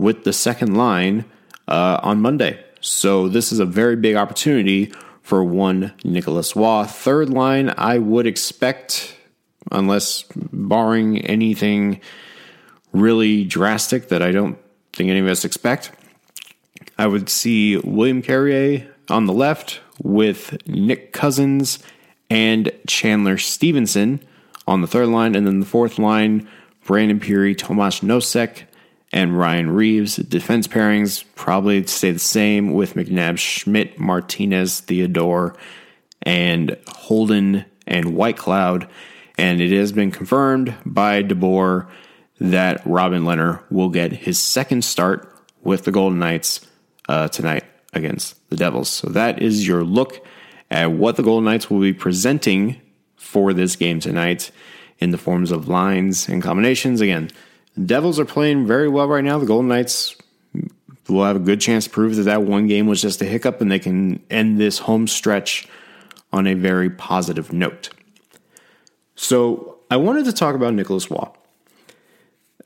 with 0.00 0.24
the 0.24 0.32
second 0.32 0.74
line 0.74 1.26
uh, 1.68 2.00
on 2.02 2.22
Monday. 2.22 2.58
So 2.80 3.28
this 3.28 3.52
is 3.52 3.58
a 3.58 3.66
very 3.66 3.96
big 3.96 4.16
opportunity 4.16 4.92
for 5.22 5.44
one 5.44 5.92
Nicholas 6.02 6.56
Roy. 6.56 6.84
Third 6.84 7.28
line, 7.28 7.72
I 7.76 7.98
would 7.98 8.26
expect, 8.26 9.14
unless 9.70 10.24
barring 10.34 11.20
anything 11.26 12.00
really 12.94 13.44
drastic 13.44 14.08
that 14.08 14.22
I 14.22 14.32
don't 14.32 14.58
think 14.94 15.10
any 15.10 15.20
of 15.20 15.26
us 15.26 15.44
expect, 15.44 15.92
I 16.98 17.06
would 17.06 17.28
see 17.28 17.76
William 17.76 18.22
Carrier 18.22 18.90
on 19.10 19.26
the 19.26 19.34
left 19.34 19.80
with 20.02 20.56
Nick 20.66 21.12
Cousins 21.12 21.78
and 22.30 22.72
Chandler 22.86 23.36
Stephenson 23.36 24.20
on 24.66 24.80
the 24.80 24.86
third 24.86 25.08
line. 25.08 25.34
And 25.34 25.46
then 25.46 25.60
the 25.60 25.66
fourth 25.66 25.98
line, 25.98 26.48
Brandon 26.86 27.20
Pirri, 27.20 27.56
Tomas 27.56 28.00
Nosek, 28.00 28.64
and 29.12 29.38
Ryan 29.38 29.70
Reaves. 29.70 30.16
Defense 30.16 30.68
pairings 30.68 31.24
probably 31.34 31.86
stay 31.86 32.12
the 32.12 32.18
same 32.18 32.72
with 32.72 32.94
McNabb, 32.94 33.38
Schmidt, 33.38 33.98
Martinez, 33.98 34.80
Theodore, 34.80 35.56
and 36.22 36.76
Holden 36.86 37.64
and 37.86 38.06
Whitecloud. 38.06 38.88
And 39.36 39.60
it 39.60 39.76
has 39.76 39.92
been 39.92 40.10
confirmed 40.10 40.74
by 40.84 41.22
DeBoer 41.22 41.88
that 42.40 42.82
Robin 42.86 43.22
Lehner 43.22 43.62
will 43.70 43.88
get 43.88 44.12
his 44.12 44.38
second 44.38 44.84
start 44.84 45.26
with 45.62 45.84
the 45.84 45.92
Golden 45.92 46.18
Knights 46.18 46.66
uh, 47.08 47.28
tonight 47.28 47.64
against 47.92 48.48
the 48.50 48.56
Devils. 48.56 48.88
So 48.88 49.08
that 49.08 49.42
is 49.42 49.66
your 49.66 49.84
look 49.84 50.24
at 50.70 50.92
what 50.92 51.16
the 51.16 51.22
Golden 51.22 51.44
Knights 51.44 51.68
will 51.68 51.80
be 51.80 51.92
presenting 51.92 52.80
for 53.16 53.52
this 53.52 53.76
game 53.76 54.00
tonight 54.00 54.50
in 54.98 55.10
the 55.10 55.18
forms 55.18 55.50
of 55.50 55.68
lines 55.68 56.28
and 56.28 56.42
combinations. 56.42 57.00
Again, 57.00 57.30
Devils 57.84 58.18
are 58.18 58.24
playing 58.24 58.66
very 58.66 58.88
well 58.88 59.08
right 59.08 59.24
now. 59.24 59.38
The 59.38 59.46
Golden 59.46 59.68
Knights 59.68 60.16
will 61.08 61.24
have 61.24 61.36
a 61.36 61.40
good 61.40 61.60
chance 61.60 61.84
to 61.84 61.90
prove 61.90 62.16
that 62.16 62.22
that 62.22 62.42
one 62.42 62.66
game 62.66 62.86
was 62.86 63.00
just 63.00 63.20
a 63.22 63.24
hiccup 63.24 63.60
and 63.60 63.70
they 63.70 63.78
can 63.78 64.22
end 64.30 64.60
this 64.60 64.78
home 64.78 65.06
stretch 65.06 65.68
on 66.32 66.46
a 66.46 66.54
very 66.54 66.90
positive 66.90 67.52
note. 67.52 67.90
So 69.16 69.78
I 69.90 69.96
wanted 69.96 70.24
to 70.26 70.32
talk 70.32 70.54
about 70.54 70.74
Nicholas 70.74 71.10
Roy. 71.10 71.28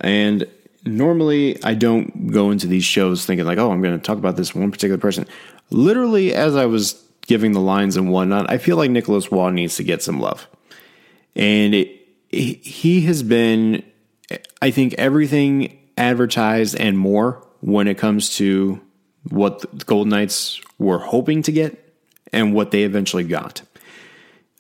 And 0.00 0.46
normally 0.84 1.62
I 1.64 1.74
don't 1.74 2.30
go 2.30 2.50
into 2.50 2.66
these 2.66 2.84
shows 2.84 3.24
thinking 3.24 3.46
like, 3.46 3.58
oh, 3.58 3.70
I'm 3.70 3.82
going 3.82 3.98
to 3.98 4.04
talk 4.04 4.18
about 4.18 4.36
this 4.36 4.54
one 4.54 4.70
particular 4.70 4.98
person. 4.98 5.26
Literally, 5.70 6.34
as 6.34 6.56
I 6.56 6.66
was 6.66 7.02
giving 7.26 7.52
the 7.52 7.60
lines 7.60 7.96
and 7.96 8.10
whatnot, 8.12 8.50
I 8.50 8.58
feel 8.58 8.76
like 8.76 8.90
Nicholas 8.90 9.32
Roy 9.32 9.50
needs 9.50 9.76
to 9.76 9.84
get 9.84 10.02
some 10.02 10.20
love. 10.20 10.46
And 11.34 11.74
it, 11.74 12.00
he 12.30 13.02
has 13.02 13.22
been, 13.22 13.82
I 14.60 14.70
think, 14.70 14.94
everything 14.94 15.78
advertised 15.96 16.78
and 16.78 16.98
more 16.98 17.46
when 17.60 17.88
it 17.88 17.98
comes 17.98 18.36
to 18.36 18.80
what 19.30 19.60
the 19.60 19.84
Golden 19.84 20.10
Knights 20.10 20.60
were 20.78 20.98
hoping 20.98 21.42
to 21.42 21.52
get 21.52 21.94
and 22.32 22.54
what 22.54 22.70
they 22.70 22.82
eventually 22.82 23.24
got. 23.24 23.62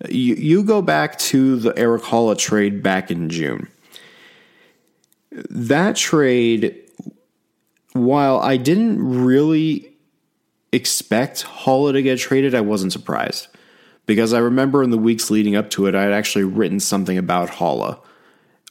You, 0.08 0.34
you 0.34 0.62
go 0.62 0.82
back 0.82 1.18
to 1.18 1.56
the 1.56 1.76
Erik 1.78 2.02
Haula 2.02 2.36
trade 2.36 2.82
back 2.82 3.10
in 3.10 3.28
June. 3.28 3.68
That 5.50 5.96
trade, 5.96 6.82
while 7.92 8.38
I 8.38 8.56
didn't 8.56 9.24
really 9.24 9.94
expect 10.72 11.44
Haula 11.44 11.92
to 11.92 12.02
get 12.02 12.18
traded, 12.18 12.54
I 12.54 12.60
wasn't 12.60 12.92
surprised. 12.92 13.48
Because 14.06 14.32
I 14.32 14.38
remember 14.38 14.82
in 14.82 14.90
the 14.90 14.98
weeks 14.98 15.30
leading 15.30 15.56
up 15.56 15.70
to 15.70 15.86
it, 15.86 15.94
I 15.94 16.02
had 16.02 16.12
actually 16.12 16.44
written 16.44 16.80
something 16.80 17.16
about 17.16 17.48
Haula 17.48 17.98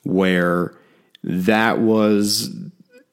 where 0.03 0.75
that 1.23 1.79
was 1.79 2.53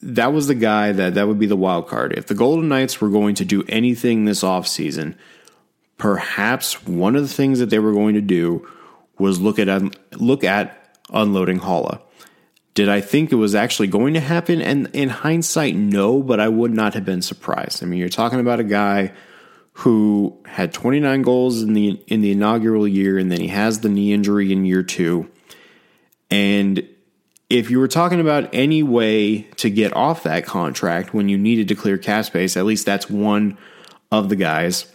that 0.02 0.32
was 0.32 0.46
the 0.46 0.54
guy 0.54 0.92
that 0.92 1.14
that 1.14 1.28
would 1.28 1.38
be 1.38 1.46
the 1.46 1.56
wild 1.56 1.88
card. 1.88 2.12
If 2.16 2.26
the 2.26 2.34
Golden 2.34 2.68
Knights 2.68 3.00
were 3.00 3.10
going 3.10 3.34
to 3.36 3.44
do 3.44 3.64
anything 3.68 4.24
this 4.24 4.42
offseason, 4.42 5.16
perhaps 5.98 6.86
one 6.86 7.16
of 7.16 7.22
the 7.22 7.32
things 7.32 7.58
that 7.58 7.70
they 7.70 7.78
were 7.78 7.92
going 7.92 8.14
to 8.14 8.20
do 8.20 8.66
was 9.18 9.40
look 9.40 9.58
at 9.58 9.68
look 10.20 10.44
at 10.44 10.98
unloading 11.10 11.60
Haula. 11.60 12.00
Did 12.74 12.88
I 12.88 13.00
think 13.00 13.32
it 13.32 13.36
was 13.36 13.54
actually 13.54 13.88
going 13.88 14.14
to 14.14 14.20
happen? 14.20 14.62
And 14.62 14.88
in 14.92 15.08
hindsight, 15.08 15.74
no, 15.74 16.22
but 16.22 16.40
I 16.40 16.48
would 16.48 16.72
not 16.72 16.94
have 16.94 17.04
been 17.04 17.20
surprised. 17.20 17.82
I 17.82 17.86
mean, 17.86 17.98
you're 17.98 18.08
talking 18.08 18.40
about 18.40 18.60
a 18.60 18.64
guy 18.64 19.12
who 19.72 20.38
had 20.46 20.72
29 20.72 21.22
goals 21.22 21.62
in 21.62 21.74
the 21.74 22.02
in 22.06 22.20
the 22.20 22.32
inaugural 22.32 22.86
year 22.86 23.18
and 23.18 23.30
then 23.30 23.40
he 23.40 23.48
has 23.48 23.80
the 23.80 23.88
knee 23.88 24.12
injury 24.12 24.52
in 24.52 24.64
year 24.64 24.82
2. 24.82 25.28
And 26.30 26.88
if 27.50 27.68
you 27.68 27.80
were 27.80 27.88
talking 27.88 28.20
about 28.20 28.48
any 28.54 28.82
way 28.82 29.42
to 29.56 29.68
get 29.68 29.94
off 29.94 30.22
that 30.22 30.46
contract 30.46 31.12
when 31.12 31.28
you 31.28 31.36
needed 31.36 31.66
to 31.68 31.74
clear 31.74 31.98
cap 31.98 32.24
space, 32.24 32.56
at 32.56 32.64
least 32.64 32.86
that's 32.86 33.10
one 33.10 33.58
of 34.12 34.28
the 34.28 34.36
guys 34.36 34.90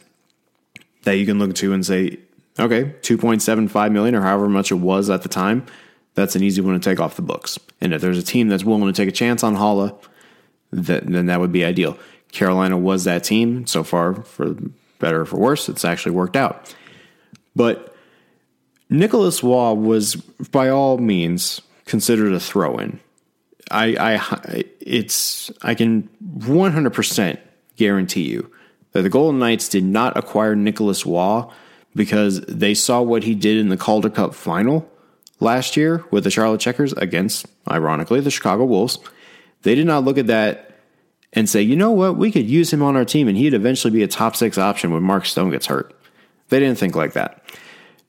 that 1.04 1.18
you 1.18 1.26
can 1.26 1.38
look 1.38 1.54
to 1.56 1.74
and 1.74 1.86
say, 1.86 2.18
okay, 2.58 2.86
2.75 3.02 3.92
million 3.92 4.16
or 4.16 4.22
however 4.22 4.48
much 4.48 4.72
it 4.72 4.76
was 4.76 5.10
at 5.10 5.22
the 5.22 5.30
time, 5.30 5.66
that's 6.14 6.36
an 6.38 6.44
easy 6.44 6.62
one 6.62 6.74
to 6.74 6.80
take 6.80 7.02
off 7.02 7.18
the 7.18 7.22
books. 7.22 7.60
And 7.82 7.94
if 7.94 8.02
there's 8.02 8.18
a 8.18 8.24
team 8.24 8.48
that's 8.48 8.64
willing 8.64 8.88
to 8.88 8.94
take 8.94 9.10
a 9.10 9.12
chance 9.12 9.44
on 9.44 9.54
that, 9.54 10.00
then 10.72 11.26
that 11.26 11.42
would 11.42 11.52
be 11.52 11.66
ideal. 11.66 12.00
Carolina 12.32 12.78
was 12.78 13.04
that 13.04 13.26
team 13.26 13.68
so 13.68 13.84
far, 13.84 14.16
for 14.24 14.56
better 15.00 15.22
or 15.22 15.26
for 15.26 15.38
worse, 15.38 15.68
it's 15.68 15.84
actually 15.84 16.14
worked 16.14 16.38
out. 16.38 16.74
But 17.54 17.96
Nicholas 18.90 19.44
Roy 19.44 19.74
was, 19.74 20.16
by 20.16 20.70
all 20.70 20.98
means, 20.98 21.62
considered 21.86 22.34
a 22.34 22.40
throw 22.40 22.78
in. 22.78 23.00
I, 23.72 24.18
I, 24.18 24.64
it's, 24.80 25.52
I 25.62 25.74
can 25.74 26.10
100% 26.38 27.40
guarantee 27.78 28.30
you 28.30 28.52
that 28.92 29.02
the 29.02 29.10
Golden 29.10 29.40
Knights 29.40 29.70
did 29.70 29.84
not 29.84 30.16
acquire 30.16 30.56
Nicholas 30.56 31.06
Roy 31.06 31.44
because 31.96 32.42
they 32.42 32.74
saw 32.74 33.02
what 33.02 33.24
he 33.24 33.36
did 33.36 33.58
in 33.58 33.70
the 33.70 33.78
Calder 33.78 34.10
Cup 34.10 34.36
final 34.36 34.90
last 35.40 35.76
year 35.76 36.04
with 36.12 36.24
the 36.24 36.32
Charlotte 36.32 36.62
Checkers 36.62 36.94
against, 36.94 37.48
ironically, 37.70 38.20
the 38.20 38.32
Chicago 38.32 38.66
Wolves. 38.66 39.00
They 39.64 39.76
did 39.76 39.88
not 39.88 40.04
look 40.04 40.18
at 40.18 40.28
that 40.28 40.80
and 41.34 41.50
say, 41.50 41.62
you 41.62 41.76
know 41.76 41.92
what, 41.92 42.18
we 42.18 42.32
could 42.32 42.48
use 42.48 42.72
him 42.72 42.82
on 42.82 42.96
our 42.96 43.06
team 43.06 43.28
and 43.28 43.38
he'd 43.38 43.54
eventually 43.54 43.92
be 43.92 44.04
a 44.04 44.08
top 44.08 44.36
six 44.36 44.58
option 44.58 44.94
when 44.94 45.04
Mark 45.04 45.26
Stone 45.26 45.50
gets 45.50 45.66
hurt. 45.66 45.94
They 46.50 46.60
didn't 46.60 46.78
think 46.78 46.96
like 46.96 47.14
that. 47.14 47.44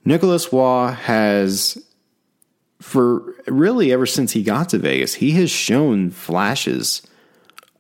Nicholas 0.05 0.53
Roy 0.53 0.89
has 0.91 1.83
for 2.81 3.35
really 3.47 3.93
ever 3.93 4.07
since 4.07 4.33
he 4.33 4.43
got 4.43 4.69
to 4.71 4.79
Vegas, 4.79 5.15
he 5.15 5.33
has 5.33 5.51
shown 5.51 6.11
flashes 6.11 7.03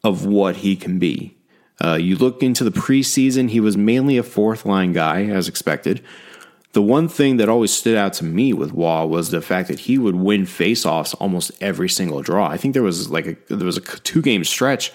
of 0.02 0.24
what 0.24 0.56
he 0.56 0.76
can 0.76 0.98
be. 0.98 1.36
Uh, 1.82 1.94
you 1.94 2.16
look 2.16 2.42
into 2.42 2.64
the 2.64 2.70
preseason, 2.70 3.50
he 3.50 3.60
was 3.60 3.76
mainly 3.76 4.16
a 4.16 4.22
fourth 4.22 4.64
line 4.64 4.92
guy, 4.92 5.24
as 5.24 5.48
expected. 5.48 6.02
The 6.72 6.82
one 6.82 7.08
thing 7.08 7.36
that 7.38 7.48
always 7.48 7.72
stood 7.72 7.96
out 7.96 8.12
to 8.14 8.24
me 8.24 8.52
with 8.52 8.72
Roy 8.72 9.04
was 9.06 9.30
the 9.30 9.42
fact 9.42 9.68
that 9.68 9.80
he 9.80 9.98
would 9.98 10.14
win 10.14 10.42
faceoffs 10.42 11.14
almost 11.18 11.50
every 11.60 11.88
single 11.88 12.22
draw. 12.22 12.48
I 12.48 12.56
think 12.56 12.74
there 12.74 12.82
was 12.82 13.10
like 13.10 13.26
a, 13.26 13.36
there 13.54 13.66
was 13.66 13.78
a 13.78 13.80
two 13.80 14.22
game 14.22 14.44
stretch 14.44 14.92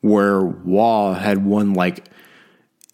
where 0.00 0.40
Roy 0.40 1.14
had 1.14 1.44
won 1.44 1.74
like 1.74 2.08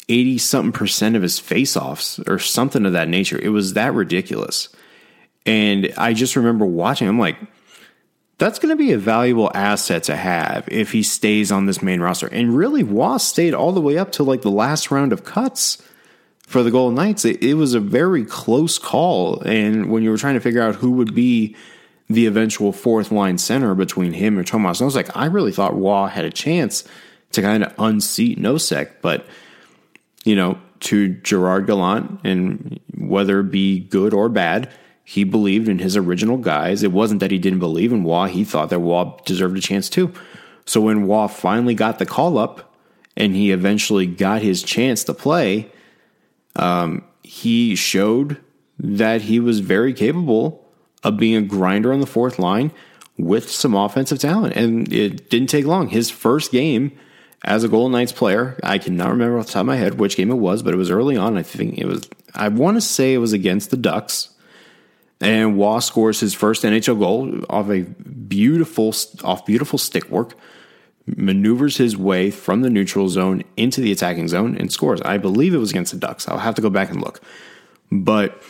80 0.09 0.39
something 0.39 0.73
percent 0.73 1.17
of 1.17 1.23
his 1.23 1.41
faceoffs 1.41 2.27
or 2.29 2.39
something 2.39 2.87
of 2.87 2.93
that 2.93 3.09
nature. 3.09 3.39
It 3.41 3.51
was 3.51 3.75
that 3.75 3.95
ridiculous. 3.95 4.69
And 5.47 5.95
I 5.97 6.13
just 6.13 6.37
remember 6.37 6.67
watching, 6.67 7.09
I'm 7.09 7.19
like, 7.19 7.39
that's 8.39 8.59
going 8.59 8.77
to 8.77 8.77
be 8.77 8.93
a 8.93 8.99
valuable 8.99 9.51
asset 9.55 10.03
to 10.05 10.17
have 10.17 10.69
if 10.69 10.93
he 10.93 11.03
stays 11.03 11.51
on 11.51 11.67
this 11.67 11.81
main 11.81 12.01
roster. 12.01 12.27
And 12.27 12.55
really, 12.55 12.83
Roy 12.83 13.17
stayed 13.17 13.55
all 13.55 13.73
the 13.73 13.81
way 13.81 13.97
up 13.97 14.13
to 14.13 14.23
like 14.23 14.43
the 14.43 14.51
last 14.51 14.91
round 14.91 15.13
of 15.13 15.25
cuts 15.25 15.83
for 16.47 16.63
the 16.63 16.71
Golden 16.71 16.97
Knights. 16.97 17.25
It, 17.25 17.43
it, 17.43 17.55
was 17.55 17.75
a 17.75 17.81
very 17.81 18.25
close 18.25 18.79
call. 18.79 19.41
And 19.41 19.91
when 19.91 20.03
you 20.03 20.11
were 20.11 20.19
trying 20.19 20.35
to 20.35 20.41
figure 20.41 20.63
out 20.63 20.77
who 20.77 20.93
would 20.93 21.15
be 21.15 21.57
the 22.09 22.27
eventual 22.27 22.73
fourth 22.73 23.11
line 23.11 23.39
center 23.39 23.75
between 23.75 24.13
him 24.13 24.37
and 24.37 24.47
Tomas, 24.47 24.83
I 24.83 24.85
was 24.85 24.95
like, 24.95 25.17
I 25.17 25.27
really 25.27 25.53
thought 25.53 25.77
Roy 25.77 26.07
had 26.07 26.25
a 26.25 26.31
chance 26.31 26.85
to 27.33 27.41
kind 27.41 27.65
of 27.65 27.73
unseat 27.79 28.39
Nosek. 28.39 28.91
But, 29.01 29.27
you 30.25 30.37
know, 30.37 30.59
to 30.81 31.09
Gerard 31.09 31.67
Gallant, 31.67 32.21
and 32.23 32.79
whether 32.99 33.41
it 33.41 33.51
be 33.51 33.81
good 33.81 34.13
or 34.13 34.29
bad, 34.29 34.71
he 35.09 35.23
believed 35.23 35.69
in 35.69 35.79
his 35.79 35.97
original 35.97 36.37
guys. 36.37 36.83
It 36.83 36.91
wasn't 36.91 37.21
that 37.21 37.31
he 37.31 37.39
didn't 37.39 37.61
believe 37.61 37.93
in 37.93 38.03
Roy. 38.03 38.27
He 38.27 38.43
thought 38.43 38.71
that 38.71 38.81
Roy 38.81 39.15
deserved 39.25 39.57
a 39.57 39.61
chance 39.61 39.89
too. 39.89 40.13
So 40.67 40.81
when 40.81 41.07
Roy 41.07 41.29
finally 41.29 41.77
got 41.77 42.01
the 42.01 42.05
call 42.05 42.39
up 42.39 42.75
and 43.17 43.33
he 43.33 43.53
eventually 43.53 44.07
got 44.07 44.43
his 44.43 44.65
chance 44.65 45.05
to 45.05 45.15
play, 45.15 45.71
um, 46.57 47.05
he 47.23 47.77
showed 47.77 48.39
that 48.81 49.23
he 49.23 49.39
was 49.39 49.61
very 49.61 49.95
capable 49.95 50.69
of 51.05 51.17
being 51.17 51.37
a 51.37 51.43
grinder 51.43 51.93
on 51.93 52.01
the 52.01 52.07
fourth 52.07 52.41
line 52.41 52.73
with 53.17 53.49
some 53.49 53.77
offensive 53.77 54.19
talent. 54.19 54.57
And 54.57 54.93
it 54.93 55.31
didn't 55.31 55.51
take 55.51 55.67
long. 55.67 55.89
His 55.91 56.11
first 56.11 56.51
game 56.51 56.91
as 57.45 57.63
a 57.63 57.69
Golden 57.69 57.93
Knights 57.93 58.11
player, 58.11 58.59
I 58.65 58.79
cannot 58.79 59.11
remember 59.11 59.39
off 59.39 59.47
the 59.47 59.53
top 59.53 59.61
of 59.61 59.67
my 59.67 59.77
head 59.77 60.01
which 60.01 60.17
game 60.17 60.33
it 60.33 60.35
was, 60.35 60.65
but 60.65 60.75
it 60.75 60.79
was 60.79 60.91
early 60.91 61.17
on. 61.17 61.39
I 61.39 61.45
think 61.45 61.79
it 61.79 61.87
was, 61.87 62.11
I 62.35 62.49
want 62.49 62.77
to 62.77 62.81
say 62.81 63.15
it 63.15 63.19
was 63.19 63.33
against 63.33 63.71
the 63.71 63.77
Ducks 63.77 64.31
and 65.21 65.59
Roy 65.59 65.79
scores 65.79 66.21
his 66.21 66.35
first 66.35 66.63
NHL 66.63 66.99
goal 66.99 67.41
off 67.49 67.71
a 67.71 67.83
beautiful 67.83 68.95
off 69.25 69.47
beautiful 69.47 69.79
stick 69.79 70.09
work, 70.11 70.35
maneuvers 71.07 71.79
his 71.79 71.97
way 71.97 72.31
from 72.31 72.63
the 72.63 72.71
neutral 72.71 73.09
zone 73.09 73.43
into 73.57 73.81
the 73.81 73.93
attacking 73.93 74.29
zone 74.29 74.57
and 74.57 74.71
scores. 74.71 75.01
I 75.03 75.19
believe 75.19 75.55
it 75.55 75.59
was 75.59 75.71
against 75.71 75.93
the 75.93 75.99
Ducks. 75.99 76.29
I'll 76.29 76.39
have 76.39 76.55
to 76.57 76.63
go 76.63 76.71
back 76.71 76.91
and 76.91 77.01
look. 77.01 77.21
But 77.91 78.43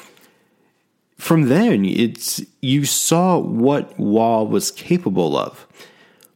from 1.16 1.48
then, 1.48 1.84
it's 1.84 2.42
you 2.60 2.84
saw 2.84 3.38
what 3.38 3.92
Roy 3.98 4.42
was 4.42 4.70
capable 4.70 5.36
of. 5.36 5.66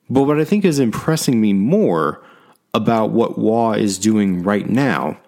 But 0.09 0.25
what 0.25 0.41
I 0.41 0.45
think 0.45 0.65
is 0.65 0.79
impressing 0.79 1.41
me 1.41 1.53
more 1.53 2.23
about 2.73 3.11
what 3.11 3.39
Roy 3.39 3.75
is 3.75 3.99
doing 3.99 4.43
right 4.43 4.69
now 4.69 5.19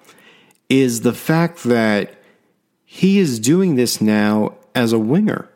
is 0.68 1.00
the 1.00 1.12
fact 1.12 1.64
that 1.64 2.14
he 2.84 3.18
is 3.18 3.38
doing 3.38 3.74
this 3.74 4.00
now 4.00 4.56
as 4.74 4.92
a 4.92 4.98
winger. 4.98 5.48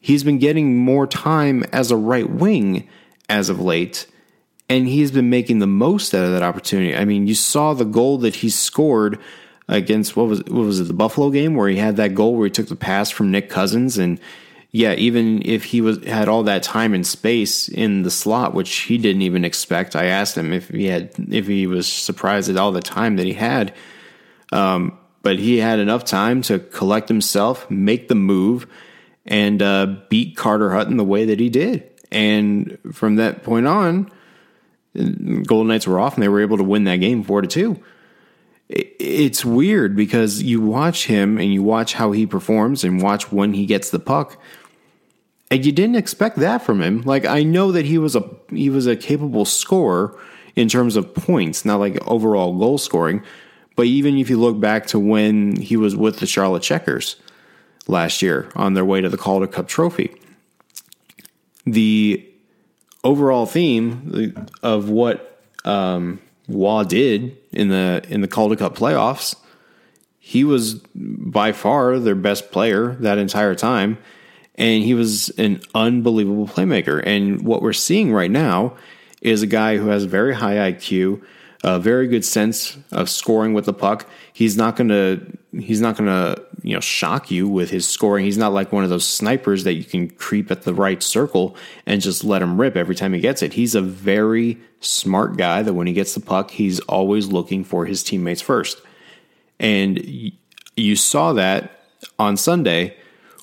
He's 0.00 0.24
been 0.24 0.38
getting 0.38 0.78
more 0.78 1.06
time 1.06 1.64
as 1.72 1.90
a 1.90 1.96
right 1.96 2.28
wing 2.28 2.88
as 3.28 3.48
of 3.48 3.60
late, 3.60 4.06
and 4.68 4.88
he's 4.88 5.10
been 5.10 5.28
making 5.28 5.58
the 5.58 5.66
most 5.66 6.14
out 6.14 6.24
of 6.24 6.32
that 6.32 6.42
opportunity. 6.42 6.96
I 6.96 7.04
mean, 7.04 7.26
you 7.26 7.34
saw 7.34 7.74
the 7.74 7.84
goal 7.84 8.18
that 8.18 8.36
he 8.36 8.48
scored 8.48 9.18
against 9.68 10.16
what 10.16 10.26
was 10.26 10.40
what 10.44 10.64
was 10.64 10.80
it 10.80 10.88
the 10.88 10.94
Buffalo 10.94 11.30
game 11.30 11.54
where 11.54 11.68
he 11.68 11.76
had 11.76 11.96
that 11.96 12.14
goal 12.14 12.34
where 12.34 12.46
he 12.46 12.50
took 12.50 12.68
the 12.68 12.76
pass 12.76 13.10
from 13.10 13.30
Nick 13.30 13.48
Cousins 13.48 13.98
and 13.98 14.18
yeah, 14.72 14.94
even 14.94 15.42
if 15.44 15.64
he 15.64 15.80
was 15.80 16.04
had 16.04 16.28
all 16.28 16.44
that 16.44 16.62
time 16.62 16.94
and 16.94 17.04
space 17.04 17.68
in 17.68 18.02
the 18.02 18.10
slot, 18.10 18.54
which 18.54 18.72
he 18.82 18.98
didn't 18.98 19.22
even 19.22 19.44
expect, 19.44 19.96
I 19.96 20.06
asked 20.06 20.36
him 20.36 20.52
if 20.52 20.68
he 20.68 20.86
had 20.86 21.10
if 21.30 21.46
he 21.48 21.66
was 21.66 21.88
surprised 21.88 22.48
at 22.48 22.56
all 22.56 22.70
the 22.70 22.80
time 22.80 23.16
that 23.16 23.26
he 23.26 23.32
had. 23.32 23.74
Um, 24.52 24.96
but 25.22 25.38
he 25.38 25.58
had 25.58 25.78
enough 25.78 26.04
time 26.04 26.42
to 26.42 26.58
collect 26.58 27.08
himself, 27.08 27.70
make 27.70 28.08
the 28.08 28.14
move, 28.14 28.66
and 29.26 29.62
uh, 29.62 29.86
beat 30.08 30.36
Carter 30.36 30.70
Hutton 30.70 30.96
the 30.96 31.04
way 31.04 31.26
that 31.26 31.38
he 31.38 31.48
did. 31.48 31.88
And 32.10 32.78
from 32.92 33.16
that 33.16 33.42
point 33.42 33.66
on, 33.66 34.10
Golden 34.94 35.68
Knights 35.68 35.86
were 35.86 36.00
off, 36.00 36.14
and 36.14 36.22
they 36.22 36.28
were 36.28 36.40
able 36.40 36.56
to 36.56 36.64
win 36.64 36.84
that 36.84 36.96
game 36.96 37.22
four 37.22 37.42
to 37.42 37.48
two. 37.48 37.82
it's 38.68 39.44
weird 39.44 39.96
because 39.96 40.42
you 40.42 40.60
watch 40.60 41.06
him 41.06 41.38
and 41.38 41.52
you 41.52 41.62
watch 41.62 41.94
how 41.94 42.12
he 42.12 42.26
performs 42.26 42.84
and 42.84 43.02
watch 43.02 43.30
when 43.30 43.52
he 43.52 43.66
gets 43.66 43.90
the 43.90 43.98
puck 43.98 44.40
and 45.50 45.66
you 45.66 45.72
didn't 45.72 45.96
expect 45.96 46.36
that 46.36 46.62
from 46.62 46.80
him 46.80 47.02
like 47.02 47.24
i 47.24 47.42
know 47.42 47.72
that 47.72 47.84
he 47.84 47.98
was 47.98 48.14
a 48.14 48.22
he 48.50 48.70
was 48.70 48.86
a 48.86 48.96
capable 48.96 49.44
scorer 49.44 50.16
in 50.54 50.68
terms 50.68 50.96
of 50.96 51.14
points 51.14 51.64
not 51.64 51.80
like 51.80 51.98
overall 52.06 52.56
goal 52.56 52.78
scoring 52.78 53.22
but 53.76 53.86
even 53.86 54.18
if 54.18 54.28
you 54.28 54.38
look 54.38 54.60
back 54.60 54.86
to 54.86 54.98
when 54.98 55.56
he 55.56 55.76
was 55.76 55.96
with 55.96 56.18
the 56.18 56.26
charlotte 56.26 56.62
checkers 56.62 57.16
last 57.86 58.22
year 58.22 58.50
on 58.54 58.74
their 58.74 58.84
way 58.84 59.00
to 59.00 59.08
the 59.08 59.16
calder 59.16 59.46
cup 59.46 59.68
trophy 59.68 60.14
the 61.66 62.26
overall 63.04 63.46
theme 63.46 64.46
of 64.62 64.88
what 64.88 65.42
um, 65.64 66.20
Roy 66.48 66.84
did 66.84 67.36
in 67.52 67.68
the 67.68 68.02
in 68.08 68.20
the 68.20 68.28
Calder 68.28 68.56
Cup 68.56 68.74
playoffs, 68.74 69.36
he 70.18 70.44
was 70.44 70.74
by 70.94 71.52
far 71.52 71.98
their 71.98 72.14
best 72.14 72.50
player 72.50 72.96
that 73.00 73.18
entire 73.18 73.54
time, 73.54 73.98
and 74.56 74.82
he 74.82 74.94
was 74.94 75.30
an 75.30 75.60
unbelievable 75.74 76.46
playmaker. 76.46 77.02
And 77.04 77.42
what 77.42 77.62
we're 77.62 77.72
seeing 77.72 78.12
right 78.12 78.30
now 78.30 78.76
is 79.22 79.42
a 79.42 79.46
guy 79.46 79.76
who 79.76 79.88
has 79.88 80.04
very 80.04 80.34
high 80.34 80.72
IQ, 80.72 81.22
a 81.62 81.78
very 81.78 82.06
good 82.06 82.24
sense 82.24 82.78
of 82.90 83.10
scoring 83.10 83.52
with 83.52 83.66
the 83.66 83.72
puck. 83.72 84.08
He's 84.32 84.56
not 84.56 84.76
gonna 84.76 85.20
he's 85.52 85.80
not 85.80 85.96
gonna 85.96 86.36
you 86.62 86.74
know 86.74 86.80
shock 86.80 87.30
you 87.30 87.48
with 87.48 87.70
his 87.70 87.86
scoring. 87.86 88.24
He's 88.24 88.38
not 88.38 88.52
like 88.52 88.72
one 88.72 88.84
of 88.84 88.90
those 88.90 89.06
snipers 89.06 89.64
that 89.64 89.74
you 89.74 89.84
can 89.84 90.08
creep 90.08 90.50
at 90.50 90.62
the 90.62 90.72
right 90.72 91.02
circle 91.02 91.54
and 91.86 92.00
just 92.00 92.24
let 92.24 92.40
him 92.40 92.60
rip 92.60 92.76
every 92.76 92.94
time 92.94 93.12
he 93.12 93.20
gets 93.20 93.42
it. 93.42 93.52
He's 93.52 93.74
a 93.74 93.82
very 93.82 94.58
smart 94.80 95.36
guy 95.36 95.62
that 95.62 95.74
when 95.74 95.86
he 95.86 95.92
gets 95.92 96.14
the 96.14 96.20
puck, 96.20 96.50
he's 96.50 96.80
always 96.80 97.26
looking 97.26 97.64
for 97.64 97.84
his 97.84 98.02
teammates 98.02 98.40
first. 98.40 98.80
And 99.58 100.32
you 100.76 100.96
saw 100.96 101.34
that 101.34 101.82
on 102.18 102.38
Sunday 102.38 102.96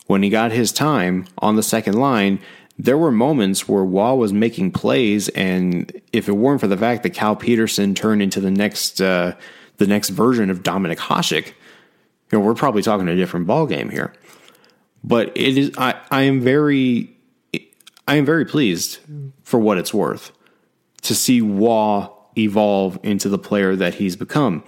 when 0.07 0.23
he 0.23 0.29
got 0.29 0.51
his 0.51 0.71
time 0.71 1.27
on 1.37 1.55
the 1.55 1.63
second 1.63 1.93
line. 1.93 2.39
There 2.79 2.97
were 2.97 3.11
moments 3.11 3.67
where 3.67 3.83
Roy 3.83 4.13
was 4.13 4.31
making 4.33 4.71
plays, 4.71 5.29
and 5.29 5.91
if 6.13 6.27
it 6.27 6.33
weren't 6.33 6.61
for 6.61 6.67
the 6.67 6.77
fact 6.77 7.03
that 7.03 7.11
Cal 7.11 7.35
Petersen 7.35 7.95
turned 7.95 8.21
into 8.21 8.39
the 8.39 8.51
next 8.51 9.01
uh, 9.01 9.35
the 9.77 9.87
next 9.87 10.09
version 10.09 10.49
of 10.49 10.63
Dominik 10.63 10.97
Hasek, 10.97 11.47
you 11.47 11.53
know, 12.31 12.39
we're 12.39 12.53
probably 12.53 12.81
talking 12.81 13.07
a 13.07 13.15
different 13.15 13.47
ball 13.47 13.65
game 13.65 13.89
here. 13.89 14.13
But 15.03 15.35
it 15.35 15.57
is 15.57 15.71
I, 15.77 15.95
I 16.11 16.23
am 16.23 16.41
very 16.41 17.15
I 18.07 18.15
am 18.15 18.25
very 18.25 18.45
pleased 18.45 18.99
for 19.43 19.59
what 19.59 19.77
it's 19.77 19.93
worth 19.93 20.31
to 21.03 21.15
see 21.15 21.41
Roy 21.41 22.07
evolve 22.37 22.99
into 23.01 23.29
the 23.29 23.39
player 23.39 23.75
that 23.75 23.95
he's 23.95 24.15
become. 24.15 24.63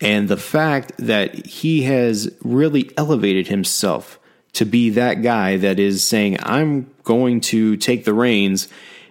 And 0.00 0.28
the 0.28 0.36
fact 0.36 0.92
that 0.98 1.46
he 1.46 1.82
has 1.82 2.32
really 2.42 2.90
elevated 2.96 3.48
himself 3.48 4.19
to 4.54 4.64
be 4.64 4.90
that 4.90 5.22
guy 5.22 5.56
that 5.56 5.78
is 5.78 6.02
saying, 6.04 6.38
I'm 6.40 6.90
going 7.04 7.40
to 7.42 7.76
take 7.76 8.04
the 8.04 8.14
reins 8.14 8.68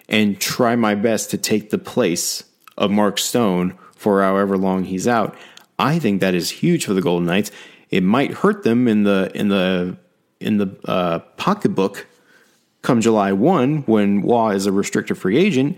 and 0.08 0.40
try 0.40 0.76
my 0.76 0.96
best 0.96 1.32
to 1.32 1.38
take 1.38 1.70
the 1.70 1.78
place 1.78 2.44
of 2.78 2.92
Mark 2.92 3.18
Stone 3.18 3.78
for 3.96 4.22
however 4.22 4.58
long 4.58 4.84
he's 4.84 5.08
out. 5.08 5.36
I 5.78 6.00
think 6.00 6.22
that 6.22 6.34
is 6.34 6.50
huge 6.50 6.86
for 6.86 6.94
the 6.94 7.02
Golden 7.02 7.28
Knights. 7.28 7.52
It 7.90 8.04
might 8.04 8.32
hurt 8.32 8.64
them 8.64 8.88
in 8.88 9.04
the 9.04 9.32
in 9.34 9.50
the 9.50 9.98
in 10.40 10.58
the 10.58 10.78
uh, 10.86 11.20
pocketbook 11.38 12.08
come 12.82 13.02
July 13.02 13.34
one 13.34 13.84
when 13.84 14.22
Roy 14.22 14.52
is 14.52 14.66
a 14.66 14.72
restricted 14.72 15.18
free 15.18 15.38
agent, 15.38 15.78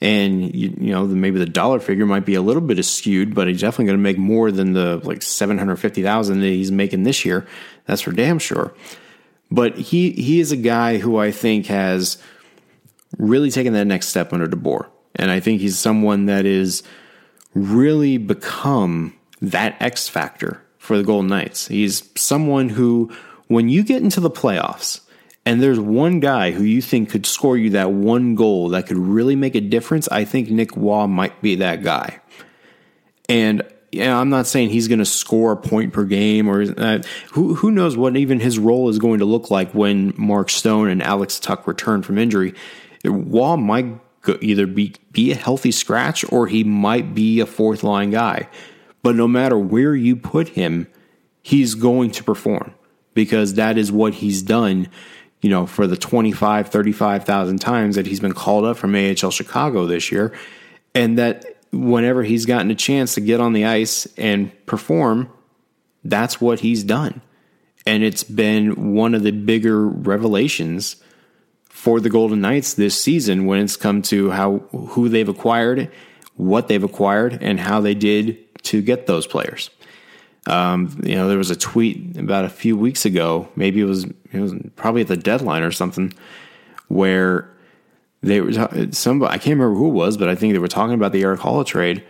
and 0.00 0.54
you, 0.54 0.74
you 0.78 0.92
know 0.92 1.06
maybe 1.06 1.38
the 1.38 1.46
dollar 1.46 1.80
figure 1.80 2.06
might 2.06 2.24
be 2.24 2.34
a 2.34 2.42
little 2.42 2.62
bit 2.62 2.82
skewed, 2.84 3.34
but 3.34 3.48
he's 3.48 3.60
definitely 3.60 3.86
going 3.86 3.98
to 3.98 4.02
make 4.02 4.18
more 4.18 4.52
than 4.52 4.72
the 4.72 4.98
like 5.04 5.22
seven 5.22 5.58
hundred 5.58 5.76
fifty 5.76 6.02
thousand 6.02 6.40
that 6.40 6.46
he's 6.46 6.70
making 6.70 7.02
this 7.02 7.24
year. 7.24 7.46
That's 7.86 8.02
for 8.02 8.12
damn 8.12 8.38
sure. 8.38 8.74
But 9.50 9.76
he 9.76 10.12
he 10.12 10.40
is 10.40 10.52
a 10.52 10.56
guy 10.56 10.98
who 10.98 11.16
I 11.16 11.30
think 11.30 11.66
has 11.66 12.18
really 13.16 13.50
taken 13.50 13.72
that 13.72 13.86
next 13.86 14.08
step 14.08 14.32
under 14.32 14.46
DeBoer, 14.46 14.86
and 15.16 15.30
I 15.30 15.40
think 15.40 15.60
he's 15.60 15.78
someone 15.78 16.26
that 16.26 16.44
is 16.44 16.82
really 17.54 18.18
become 18.18 19.14
that 19.40 19.80
X 19.80 20.08
factor 20.08 20.62
for 20.78 20.96
the 20.96 21.02
Golden 21.02 21.28
Knights. 21.28 21.68
He's 21.68 22.08
someone 22.16 22.70
who, 22.70 23.10
when 23.46 23.68
you 23.68 23.82
get 23.82 24.02
into 24.02 24.20
the 24.20 24.30
playoffs, 24.30 25.00
and 25.48 25.62
there's 25.62 25.80
one 25.80 26.20
guy 26.20 26.50
who 26.50 26.62
you 26.62 26.82
think 26.82 27.08
could 27.08 27.24
score 27.24 27.56
you 27.56 27.70
that 27.70 27.90
one 27.90 28.34
goal 28.34 28.68
that 28.68 28.86
could 28.86 28.98
really 28.98 29.34
make 29.34 29.54
a 29.54 29.62
difference, 29.62 30.06
I 30.08 30.26
think 30.26 30.50
Nick 30.50 30.76
Roy 30.76 31.06
might 31.06 31.40
be 31.40 31.54
that 31.54 31.82
guy. 31.82 32.20
And 33.30 33.62
yeah, 33.90 34.20
I'm 34.20 34.28
not 34.28 34.46
saying 34.46 34.68
he's 34.68 34.88
going 34.88 34.98
to 34.98 35.06
score 35.06 35.52
a 35.52 35.56
point 35.56 35.94
per 35.94 36.04
game, 36.04 36.48
or 36.48 36.66
uh, 36.76 36.98
who 37.32 37.54
who 37.54 37.70
knows 37.70 37.96
what 37.96 38.14
even 38.18 38.40
his 38.40 38.58
role 38.58 38.90
is 38.90 38.98
going 38.98 39.20
to 39.20 39.24
look 39.24 39.50
like 39.50 39.72
when 39.72 40.12
Mark 40.18 40.50
Stone 40.50 40.90
and 40.90 41.02
Alex 41.02 41.40
Tuch 41.40 41.66
return 41.66 42.02
from 42.02 42.18
injury. 42.18 42.52
Roy 43.06 43.56
might 43.56 43.86
either 44.42 44.66
be 44.66 44.96
be 45.12 45.32
a 45.32 45.34
healthy 45.34 45.72
scratch 45.72 46.30
or 46.30 46.46
he 46.46 46.62
might 46.62 47.14
be 47.14 47.40
a 47.40 47.46
fourth 47.46 47.82
line 47.82 48.10
guy. 48.10 48.50
But 49.02 49.16
no 49.16 49.26
matter 49.26 49.58
where 49.58 49.94
you 49.94 50.14
put 50.14 50.50
him, 50.50 50.88
he's 51.40 51.74
going 51.74 52.10
to 52.10 52.22
perform 52.22 52.74
because 53.14 53.54
that 53.54 53.78
is 53.78 53.90
what 53.90 54.12
he's 54.12 54.42
done, 54.42 54.88
you 55.40 55.50
know, 55.50 55.66
for 55.66 55.86
the 55.86 55.96
25, 55.96 56.68
35,000 56.68 57.58
times 57.58 57.96
that 57.96 58.06
he's 58.06 58.20
been 58.20 58.32
called 58.32 58.64
up 58.64 58.76
from 58.76 58.94
AHL 58.94 59.30
Chicago 59.30 59.86
this 59.86 60.10
year. 60.10 60.32
And 60.94 61.18
that 61.18 61.44
whenever 61.72 62.22
he's 62.22 62.46
gotten 62.46 62.70
a 62.70 62.74
chance 62.74 63.14
to 63.14 63.20
get 63.20 63.40
on 63.40 63.52
the 63.52 63.64
ice 63.64 64.06
and 64.16 64.50
perform, 64.66 65.30
that's 66.04 66.40
what 66.40 66.60
he's 66.60 66.82
done. 66.82 67.20
And 67.86 68.02
it's 68.02 68.24
been 68.24 68.94
one 68.94 69.14
of 69.14 69.22
the 69.22 69.30
bigger 69.30 69.86
revelations 69.86 70.96
for 71.68 72.00
the 72.00 72.10
Golden 72.10 72.40
Knights 72.40 72.74
this 72.74 73.00
season 73.00 73.46
when 73.46 73.60
it's 73.60 73.76
come 73.76 74.02
to 74.02 74.30
how 74.30 74.58
who 74.70 75.08
they've 75.08 75.28
acquired, 75.28 75.90
what 76.34 76.68
they've 76.68 76.82
acquired, 76.82 77.38
and 77.40 77.60
how 77.60 77.80
they 77.80 77.94
did 77.94 78.62
to 78.64 78.82
get 78.82 79.06
those 79.06 79.26
players. 79.26 79.70
Um, 80.46 80.98
you 81.02 81.14
know, 81.14 81.28
there 81.28 81.38
was 81.38 81.50
a 81.50 81.56
tweet 81.56 82.16
about 82.16 82.44
a 82.44 82.48
few 82.48 82.76
weeks 82.76 83.04
ago, 83.04 83.48
maybe 83.56 83.80
it 83.80 83.84
was 83.84 84.04
it 84.04 84.40
was 84.40 84.54
probably 84.76 85.02
at 85.02 85.08
the 85.08 85.16
deadline 85.16 85.62
or 85.62 85.72
something, 85.72 86.14
where 86.88 87.50
they 88.22 88.40
were 88.40 88.52
some 88.92 89.22
I 89.22 89.38
can't 89.38 89.58
remember 89.58 89.74
who 89.74 89.88
it 89.88 89.92
was, 89.92 90.16
but 90.16 90.28
I 90.28 90.34
think 90.34 90.52
they 90.52 90.58
were 90.58 90.68
talking 90.68 90.94
about 90.94 91.12
the 91.12 91.22
Erik 91.22 91.40
Haula 91.40 91.66
trade. 91.66 92.04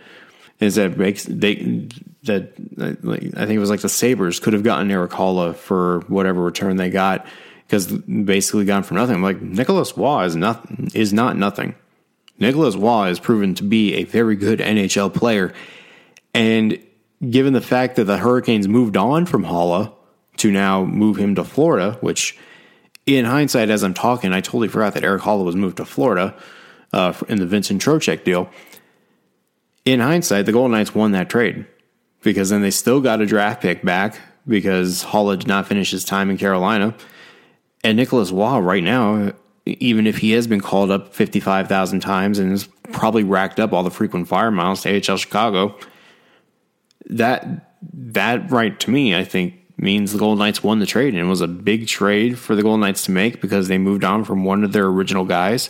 Is 0.59 0.75
that 0.75 0.97
makes 0.97 1.23
they 1.23 1.87
that 2.23 2.53
I 2.79 3.45
think 3.45 3.51
it 3.51 3.59
was 3.59 3.69
like 3.69 3.81
the 3.81 3.89
Sabres 3.89 4.39
could 4.39 4.53
have 4.53 4.63
gotten 4.63 4.91
Erik 4.91 5.11
Haula 5.11 5.55
for 5.55 6.01
whatever 6.07 6.41
return 6.41 6.77
they 6.77 6.89
got 6.89 7.25
because 7.65 7.87
basically 7.87 8.65
gone 8.65 8.83
for 8.83 8.95
nothing. 8.95 9.15
I'm 9.15 9.23
like 9.23 9.41
Nicholas 9.41 9.97
Roy 9.97 10.23
is 10.23 10.35
not 10.35 10.65
is 10.93 11.13
not 11.13 11.37
nothing. 11.37 11.75
Nicholas 12.39 12.75
Roy 12.75 13.07
has 13.07 13.19
proven 13.19 13.53
to 13.55 13.63
be 13.63 13.95
a 13.95 14.05
very 14.05 14.35
good 14.35 14.59
NHL 14.59 15.13
player 15.13 15.53
and 16.33 16.79
given 17.27 17.53
the 17.53 17.61
fact 17.61 17.95
that 17.95 18.05
the 18.05 18.17
Hurricanes 18.17 18.67
moved 18.67 18.95
on 18.95 19.25
from 19.25 19.43
Haula 19.43 19.93
to 20.37 20.51
now 20.51 20.85
move 20.85 21.17
him 21.17 21.35
to 21.35 21.43
Florida, 21.43 21.97
which 22.01 22.37
in 23.05 23.25
hindsight, 23.25 23.69
as 23.69 23.83
I'm 23.83 23.93
talking, 23.93 24.33
I 24.33 24.41
totally 24.41 24.67
forgot 24.67 24.93
that 24.93 25.03
Erik 25.03 25.23
Haula 25.23 25.43
was 25.43 25.55
moved 25.55 25.77
to 25.77 25.85
Florida 25.85 26.35
uh, 26.93 27.13
in 27.27 27.39
the 27.39 27.45
Vincent 27.45 27.81
Trocheck 27.81 28.23
deal. 28.23 28.49
In 29.85 29.99
hindsight, 29.99 30.45
the 30.45 30.51
Golden 30.51 30.71
Knights 30.71 30.93
won 30.93 31.11
that 31.11 31.29
trade 31.29 31.65
because 32.21 32.49
then 32.49 32.61
they 32.61 32.71
still 32.71 33.01
got 33.01 33.21
a 33.21 33.25
draft 33.25 33.61
pick 33.61 33.83
back 33.83 34.19
because 34.47 35.03
Haula 35.03 35.37
did 35.37 35.47
not 35.47 35.67
finish 35.67 35.91
his 35.91 36.05
time 36.05 36.29
in 36.29 36.37
Carolina. 36.37 36.95
And 37.83 37.97
Nicholas 37.97 38.31
Roy, 38.31 38.59
right 38.59 38.83
now, 38.83 39.33
even 39.65 40.07
if 40.07 40.17
he 40.17 40.31
has 40.31 40.47
been 40.47 40.61
called 40.61 40.91
up 40.91 41.13
55,000 41.13 41.99
times 41.99 42.39
and 42.39 42.51
has 42.51 42.67
probably 42.91 43.23
racked 43.23 43.59
up 43.59 43.73
all 43.73 43.83
the 43.83 43.91
frequent 43.91 44.27
fire 44.27 44.51
miles 44.51 44.81
to 44.81 44.95
AHL 44.95 45.17
Chicago, 45.17 45.75
that 47.07 47.73
that 47.93 48.51
right 48.51 48.79
to 48.81 48.91
me, 48.91 49.15
I 49.15 49.23
think 49.23 49.55
means 49.77 50.11
the 50.11 50.19
Golden 50.19 50.39
Knights 50.39 50.61
won 50.61 50.79
the 50.79 50.85
trade 50.85 51.13
and 51.13 51.23
it 51.23 51.29
was 51.29 51.41
a 51.41 51.47
big 51.47 51.87
trade 51.87 52.37
for 52.37 52.55
the 52.55 52.61
Golden 52.61 52.81
Knights 52.81 53.03
to 53.05 53.11
make 53.11 53.39
because 53.41 53.67
they 53.67 53.77
moved 53.77 54.03
on 54.03 54.25
from 54.25 54.43
one 54.43 54.63
of 54.63 54.73
their 54.73 54.85
original 54.85 55.23
guys 55.23 55.69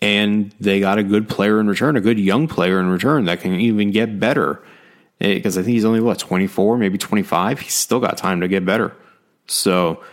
and 0.00 0.54
they 0.60 0.80
got 0.80 0.98
a 0.98 1.02
good 1.02 1.28
player 1.28 1.58
in 1.58 1.66
return, 1.66 1.96
a 1.96 2.00
good 2.00 2.18
young 2.18 2.46
player 2.46 2.78
in 2.78 2.88
return 2.88 3.24
that 3.24 3.40
can 3.40 3.54
even 3.54 3.90
get 3.90 4.20
better. 4.20 4.62
Because 5.18 5.56
eh, 5.56 5.60
I 5.60 5.64
think 5.64 5.74
he's 5.74 5.84
only 5.84 6.00
what 6.00 6.20
24, 6.20 6.78
maybe 6.78 6.98
25. 6.98 7.60
He's 7.60 7.74
still 7.74 7.98
got 7.98 8.16
time 8.16 8.40
to 8.40 8.48
get 8.48 8.64
better. 8.64 8.94
So 9.48 10.04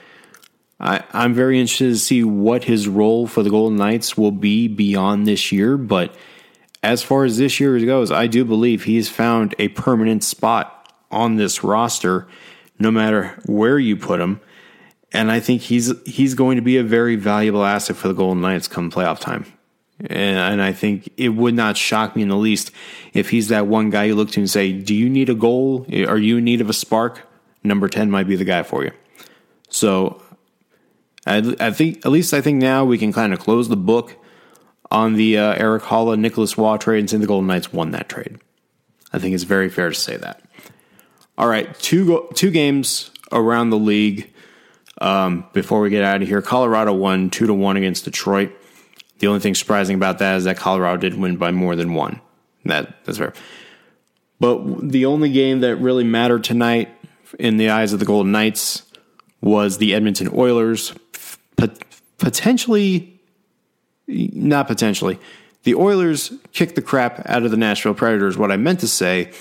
I, 0.79 1.03
I'm 1.13 1.35
very 1.35 1.59
interested 1.59 1.89
to 1.89 1.99
see 1.99 2.23
what 2.23 2.63
his 2.63 2.87
role 2.87 3.27
for 3.27 3.43
the 3.43 3.51
Golden 3.51 3.77
Knights 3.77 4.17
will 4.17 4.31
be 4.31 4.67
beyond 4.67 5.27
this 5.27 5.51
year, 5.51 5.77
but 5.77 6.15
as 6.85 7.01
far 7.01 7.25
as 7.25 7.37
this 7.37 7.59
year 7.59 7.79
goes, 7.83 8.11
I 8.11 8.27
do 8.27 8.45
believe 8.45 8.83
he's 8.83 9.09
found 9.09 9.55
a 9.57 9.69
permanent 9.69 10.23
spot 10.23 10.93
on 11.09 11.35
this 11.35 11.63
roster, 11.63 12.27
no 12.77 12.91
matter 12.91 13.39
where 13.47 13.79
you 13.79 13.97
put 13.97 14.21
him. 14.21 14.39
And 15.11 15.31
I 15.31 15.39
think 15.39 15.63
he's 15.63 15.91
he's 16.05 16.35
going 16.35 16.57
to 16.57 16.61
be 16.61 16.77
a 16.77 16.83
very 16.83 17.15
valuable 17.15 17.65
asset 17.65 17.95
for 17.95 18.07
the 18.07 18.13
Golden 18.13 18.41
Knights 18.41 18.67
come 18.67 18.91
playoff 18.91 19.19
time. 19.19 19.45
And, 19.99 20.37
and 20.37 20.61
I 20.61 20.73
think 20.73 21.09
it 21.17 21.29
would 21.29 21.55
not 21.55 21.75
shock 21.75 22.15
me 22.15 22.21
in 22.21 22.27
the 22.27 22.37
least 22.37 22.71
if 23.13 23.31
he's 23.31 23.47
that 23.47 23.65
one 23.65 23.89
guy 23.89 24.03
you 24.03 24.15
look 24.15 24.29
to 24.31 24.39
and 24.39 24.49
say, 24.49 24.71
Do 24.71 24.93
you 24.93 25.09
need 25.09 25.29
a 25.29 25.35
goal? 25.35 25.87
Are 26.07 26.17
you 26.17 26.37
in 26.37 26.43
need 26.43 26.61
of 26.61 26.69
a 26.69 26.73
spark? 26.73 27.21
Number 27.63 27.89
10 27.89 28.11
might 28.11 28.27
be 28.27 28.35
the 28.35 28.45
guy 28.45 28.61
for 28.61 28.83
you. 28.83 28.91
So 29.69 30.21
I, 31.25 31.55
I 31.59 31.71
think, 31.71 32.05
at 32.05 32.11
least 32.11 32.31
I 32.31 32.41
think 32.41 32.61
now 32.61 32.85
we 32.85 32.99
can 32.99 33.11
kind 33.11 33.33
of 33.33 33.39
close 33.39 33.69
the 33.69 33.77
book 33.77 34.17
on 34.95 35.15
the 35.15 35.37
uh, 35.37 35.53
Erik 35.55 35.83
Haula 35.83 36.17
Nicholas 36.17 36.57
Roy 36.57 36.77
trade 36.77 37.11
and 37.11 37.21
the 37.21 37.27
Golden 37.27 37.47
Knights 37.47 37.73
won 37.73 37.91
that 37.91 38.07
trade. 38.07 38.39
I 39.11 39.19
think 39.19 39.35
it's 39.35 39.43
very 39.43 39.67
fair 39.67 39.89
to 39.89 39.95
say 39.95 40.15
that. 40.15 40.41
All 41.37 41.49
right, 41.49 41.77
two 41.79 42.05
go- 42.05 42.29
two 42.33 42.49
games 42.49 43.11
around 43.29 43.71
the 43.71 43.77
league 43.77 44.33
um, 45.01 45.45
before 45.51 45.81
we 45.81 45.89
get 45.89 46.03
out 46.03 46.21
of 46.21 46.27
here. 46.29 46.41
Colorado 46.41 46.93
won 46.93 47.29
two 47.29 47.45
to 47.45 47.53
one 47.53 47.75
against 47.75 48.05
Detroit. 48.05 48.53
The 49.19 49.27
only 49.27 49.41
thing 49.41 49.53
surprising 49.53 49.95
about 49.97 50.19
that 50.19 50.37
is 50.37 50.45
that 50.45 50.55
Colorado 50.55 50.97
did 50.97 51.15
win 51.15 51.35
by 51.35 51.51
more 51.51 51.75
than 51.75 51.93
one. 51.93 52.21
That 52.63 53.03
that's 53.03 53.17
fair. 53.17 53.33
But 54.39 54.89
the 54.91 55.07
only 55.07 55.29
game 55.29 55.59
that 55.59 55.75
really 55.75 56.05
mattered 56.05 56.45
tonight 56.45 56.89
in 57.37 57.57
the 57.57 57.69
eyes 57.69 57.91
of 57.91 57.99
the 57.99 58.05
Golden 58.05 58.31
Knights 58.31 58.83
was 59.41 59.77
the 59.77 59.93
Edmonton 59.93 60.29
Oilers 60.33 60.93
potentially 62.17 63.14
not 64.07 64.67
potentially. 64.67 65.19
The 65.63 65.75
Oilers 65.75 66.31
kicked 66.53 66.75
the 66.75 66.81
crap 66.81 67.27
out 67.27 67.43
of 67.43 67.51
the 67.51 67.57
Nashville 67.57 67.95
Predators. 67.95 68.37
What 68.37 68.51
I 68.51 68.57
meant 68.57 68.81
to 68.81 68.87
say 68.87 69.31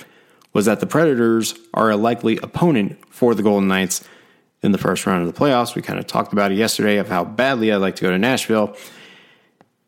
was 0.52 0.66
that 0.66 0.80
the 0.80 0.86
Predators 0.86 1.54
are 1.74 1.90
a 1.90 1.96
likely 1.96 2.38
opponent 2.38 2.98
for 3.10 3.34
the 3.34 3.42
Golden 3.42 3.68
Knights 3.68 4.02
in 4.62 4.72
the 4.72 4.78
first 4.78 5.06
round 5.06 5.26
of 5.26 5.32
the 5.32 5.38
playoffs. 5.38 5.74
We 5.74 5.82
kind 5.82 5.98
of 5.98 6.06
talked 6.06 6.32
about 6.32 6.50
it 6.50 6.54
yesterday 6.56 6.96
of 6.96 7.08
how 7.08 7.24
badly 7.24 7.70
I'd 7.70 7.76
like 7.76 7.96
to 7.96 8.02
go 8.02 8.10
to 8.10 8.18
Nashville. 8.18 8.74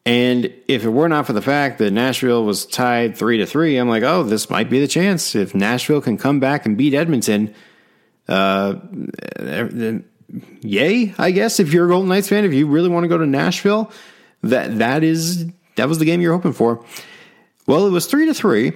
And 0.05 0.53
if 0.69 0.85
it 0.85 0.91
were 0.91 1.09
not 1.09 1.27
for 1.27 1.33
the 1.33 1.43
fact 1.43 1.79
that 1.79 1.91
Nashville 1.93 2.45
was 2.45 2.67
tied 2.67 3.17
three 3.17 3.39
to 3.39 3.47
three, 3.47 3.77
I'm 3.77 3.89
like, 3.89 4.03
oh, 4.03 4.23
this 4.23 4.51
might 4.51 4.69
be 4.69 4.79
the 4.79 4.87
chance. 4.87 5.35
If 5.35 5.55
Nashville 5.55 6.01
can 6.01 6.19
come 6.19 6.39
back 6.39 6.67
and 6.67 6.77
beat 6.77 6.95
Edmonton, 6.95 7.55
uh, 8.29 8.77
yay, 10.61 11.15
I 11.19 11.31
guess. 11.31 11.59
If 11.59 11.73
you're 11.73 11.87
a 11.87 11.89
Golden 11.89 12.09
Knights 12.09 12.29
fan, 12.29 12.45
if 12.45 12.53
you 12.53 12.67
really 12.67 12.89
want 12.89 13.05
to 13.05 13.09
go 13.09 13.19
to 13.19 13.27
Nashville, 13.27 13.91
that 14.43 14.79
that 14.79 15.03
is 15.03 15.47
that 15.77 15.89
was 15.89 15.99
the 15.99 16.05
game 16.05 16.21
you're 16.21 16.33
hoping 16.33 16.53
for. 16.53 16.85
Well, 17.67 17.87
it 17.87 17.91
was 17.91 18.07
three 18.07 18.27
to 18.27 18.35
three, 18.35 18.73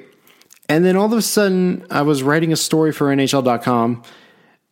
and 0.68 0.85
then 0.85 0.96
all 0.96 1.07
of 1.07 1.12
a 1.12 1.23
sudden, 1.23 1.87
I 1.90 2.03
was 2.03 2.23
writing 2.23 2.53
a 2.53 2.57
story 2.57 2.92
for 2.92 3.07
NHL.com, 3.07 4.03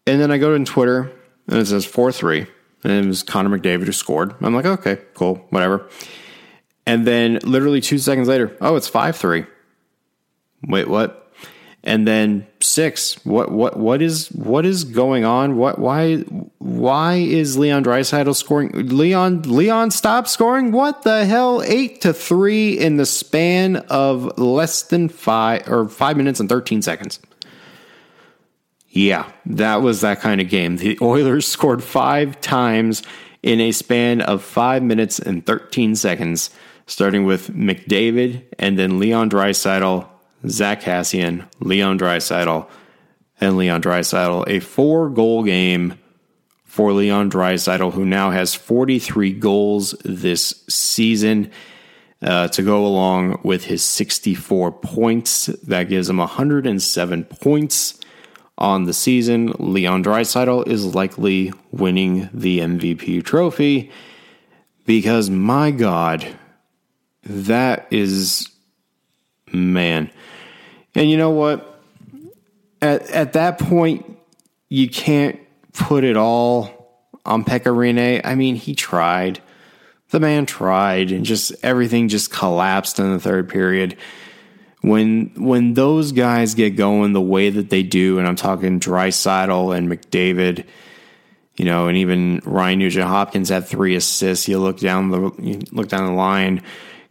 and 0.06 0.20
then 0.20 0.30
I 0.30 0.38
go 0.38 0.56
to 0.56 0.64
Twitter 0.64 1.12
and 1.46 1.58
it 1.58 1.66
says 1.66 1.84
four 1.84 2.12
three, 2.12 2.46
and 2.84 2.92
it 2.92 3.06
was 3.06 3.22
Connor 3.22 3.56
McDavid 3.56 3.86
who 3.86 3.92
scored. 3.92 4.34
I'm 4.40 4.54
like, 4.54 4.66
okay, 4.66 4.98
cool, 5.14 5.36
whatever. 5.50 5.88
And 6.86 7.06
then 7.06 7.38
literally 7.42 7.80
two 7.80 7.98
seconds 7.98 8.28
later, 8.28 8.56
oh, 8.60 8.76
it's 8.76 8.88
five 8.88 9.16
three. 9.16 9.46
Wait, 10.66 10.88
what? 10.88 11.27
And 11.84 12.06
then 12.06 12.46
six. 12.60 13.14
What 13.24 13.50
what 13.50 13.78
what 13.78 14.02
is 14.02 14.28
what 14.28 14.66
is 14.66 14.84
going 14.84 15.24
on? 15.24 15.56
What 15.56 15.78
why 15.78 16.16
why 16.58 17.14
is 17.14 17.56
Leon 17.56 17.84
Draisaitl 17.84 18.34
scoring? 18.34 18.70
Leon 18.74 19.42
Leon 19.42 19.90
stop 19.90 20.26
scoring. 20.28 20.72
What 20.72 21.02
the 21.02 21.24
hell? 21.24 21.62
Eight 21.64 22.00
to 22.02 22.12
three 22.12 22.78
in 22.78 22.96
the 22.96 23.06
span 23.06 23.76
of 23.76 24.38
less 24.38 24.82
than 24.82 25.08
five 25.08 25.68
or 25.68 25.88
five 25.88 26.16
minutes 26.16 26.40
and 26.40 26.48
thirteen 26.48 26.82
seconds. 26.82 27.20
Yeah, 28.90 29.30
that 29.46 29.76
was 29.76 30.00
that 30.00 30.20
kind 30.20 30.40
of 30.40 30.48
game. 30.48 30.78
The 30.78 30.98
Oilers 31.02 31.46
scored 31.46 31.84
five 31.84 32.40
times 32.40 33.02
in 33.42 33.60
a 33.60 33.70
span 33.70 34.20
of 34.20 34.42
five 34.42 34.82
minutes 34.82 35.20
and 35.20 35.46
thirteen 35.46 35.94
seconds, 35.94 36.50
starting 36.86 37.24
with 37.24 37.54
McDavid 37.54 38.42
and 38.58 38.76
then 38.76 38.98
Leon 38.98 39.30
Draisaitl 39.30 40.08
Zack 40.46 40.82
Kassian, 40.82 41.48
Leon 41.60 41.98
Draisaitl, 41.98 42.68
and 43.40 43.56
Leon 43.56 43.82
Draisaitl. 43.82 44.44
A 44.48 44.60
four 44.60 45.08
goal 45.10 45.42
game 45.42 45.98
for 46.64 46.92
Leon 46.92 47.30
Draisaitl, 47.30 47.92
who 47.92 48.04
now 48.04 48.30
has 48.30 48.54
43 48.54 49.32
goals 49.32 49.92
this 50.04 50.64
season. 50.68 51.50
Uh, 52.20 52.48
to 52.48 52.62
go 52.62 52.84
along 52.84 53.38
with 53.44 53.66
his 53.66 53.84
64 53.84 54.72
points. 54.72 55.46
That 55.46 55.84
gives 55.84 56.10
him 56.10 56.16
107 56.16 57.24
points 57.26 58.00
on 58.58 58.84
the 58.84 58.92
season. 58.92 59.52
Leon 59.58 60.02
Draisaitl 60.02 60.66
is 60.66 60.94
likely 60.94 61.52
winning 61.70 62.28
the 62.34 62.58
MVP 62.58 63.24
trophy 63.24 63.90
because, 64.84 65.30
my 65.30 65.70
God, 65.70 66.26
that 67.22 67.86
is, 67.90 68.48
man, 69.52 70.10
and 70.94 71.10
you 71.10 71.16
know 71.16 71.30
what? 71.30 71.80
At 72.80 73.10
at 73.10 73.32
that 73.34 73.58
point, 73.58 74.18
you 74.68 74.88
can't 74.88 75.38
put 75.72 76.04
it 76.04 76.16
all 76.16 76.78
on 77.24 77.44
Pekka 77.44 77.74
Rinne. 77.74 78.20
I 78.24 78.34
mean, 78.34 78.56
he 78.56 78.74
tried. 78.74 79.40
The 80.10 80.20
man 80.20 80.46
tried, 80.46 81.12
and 81.12 81.24
just 81.24 81.52
everything 81.62 82.08
just 82.08 82.30
collapsed 82.30 82.98
in 82.98 83.12
the 83.12 83.20
third 83.20 83.48
period. 83.48 83.96
When 84.80 85.32
when 85.36 85.74
those 85.74 86.12
guys 86.12 86.54
get 86.54 86.76
going 86.76 87.12
the 87.12 87.20
way 87.20 87.50
that 87.50 87.68
they 87.68 87.82
do, 87.82 88.18
and 88.18 88.26
I'm 88.26 88.36
talking 88.36 88.80
Draisaitl 88.80 89.76
and 89.76 89.90
McDavid, 89.90 90.64
you 91.56 91.64
know, 91.64 91.88
and 91.88 91.98
even 91.98 92.40
Ryan 92.44 92.78
Nugent 92.78 93.06
Hopkins 93.06 93.48
had 93.48 93.66
three 93.66 93.96
assists. 93.96 94.48
You 94.48 94.58
look 94.60 94.78
down 94.78 95.10
the 95.10 95.32
you 95.40 95.60
look 95.72 95.88
down 95.88 96.06
the 96.06 96.12
line. 96.12 96.62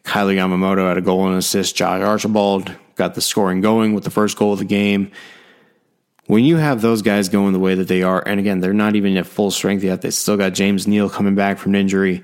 Kailer 0.07 0.33
Yamamoto 0.33 0.87
had 0.87 0.97
a 0.97 1.01
goal 1.01 1.27
and 1.27 1.37
assist. 1.37 1.75
Josh 1.75 2.01
Archibald 2.01 2.73
got 2.95 3.13
the 3.13 3.21
scoring 3.21 3.61
going 3.61 3.93
with 3.93 4.05
the 4.05 4.09
first 4.09 4.37
goal 4.37 4.53
of 4.53 4.59
the 4.59 4.65
game. 4.65 5.11
When 6.27 6.43
you 6.43 6.57
have 6.57 6.81
those 6.81 7.01
guys 7.01 7.29
going 7.29 7.53
the 7.53 7.59
way 7.59 7.75
that 7.75 7.87
they 7.87 8.03
are, 8.03 8.23
and 8.25 8.39
again, 8.39 8.59
they're 8.59 8.73
not 8.73 8.95
even 8.95 9.15
at 9.17 9.27
full 9.27 9.51
strength 9.51 9.83
yet. 9.83 10.01
They 10.01 10.11
still 10.11 10.37
got 10.37 10.53
James 10.53 10.87
Neal 10.87 11.09
coming 11.09 11.35
back 11.35 11.57
from 11.57 11.75
injury. 11.75 12.23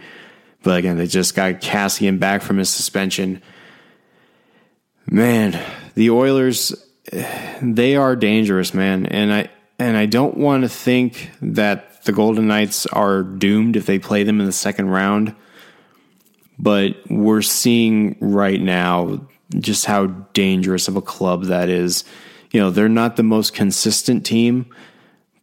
But 0.64 0.80
again, 0.80 0.98
they 0.98 1.08
just 1.08 1.36
got 1.36 1.56
Kassian 1.56 2.20
back 2.20 2.42
from 2.42 2.58
his 2.58 2.70
suspension. 2.70 3.42
Man, 5.06 5.60
the 5.96 6.10
Oilers, 6.10 6.74
they 7.62 7.96
are 7.98 8.16
dangerous, 8.16 8.74
man. 8.74 9.06
And 9.06 9.34
I 9.34 9.50
and 9.78 9.98
I 9.98 10.06
don't 10.06 10.38
want 10.38 10.64
to 10.64 10.70
think 10.70 11.32
that 11.42 12.06
the 12.06 12.14
Golden 12.14 12.48
Knights 12.48 12.86
are 12.88 13.24
doomed 13.24 13.76
if 13.76 13.86
they 13.86 14.00
play 14.00 14.24
them 14.24 14.40
in 14.40 14.46
the 14.46 14.54
second 14.54 14.90
round. 14.90 15.36
But 16.60 16.98
we're 17.10 17.42
seeing 17.42 18.18
right 18.20 18.62
now 18.62 19.28
just 19.60 19.86
how 19.86 20.08
dangerous 20.34 20.88
of 20.88 20.96
a 20.96 21.02
club 21.02 21.46
that 21.46 21.70
is. 21.70 22.04
You 22.52 22.60
know, 22.60 22.70
they're 22.70 22.90
not 22.90 23.16
the 23.16 23.24
most 23.24 23.54
consistent 23.54 24.26
team, 24.26 24.68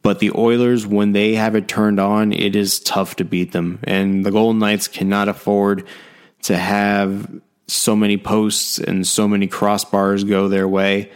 but 0.03 0.21
the 0.21 0.33
Oilers, 0.37 0.87
when 0.87 1.13
they 1.13 1.35
have 1.35 1.55
it 1.55 1.69
turned 1.69 2.01
on, 2.01 2.33
it 2.33 2.57
is 2.57 2.81
tough 2.81 3.17
to 3.17 3.25
beat 3.25 3.53
them. 3.53 3.81
And 3.85 4.25
the 4.25 4.31
Golden 4.31 4.59
Knights 4.59 4.89
cannot 4.89 5.29
afford 5.29 5.87
to 6.43 6.57
have 6.57 7.29
so 7.67 7.95
many 7.95 8.17
posts 8.17 8.79
and 8.79 9.07
so 9.07 9.29
many 9.29 9.47
crossbars 9.47 10.27
go 10.29 10.49
their 10.49 10.67
way. 10.67 11.11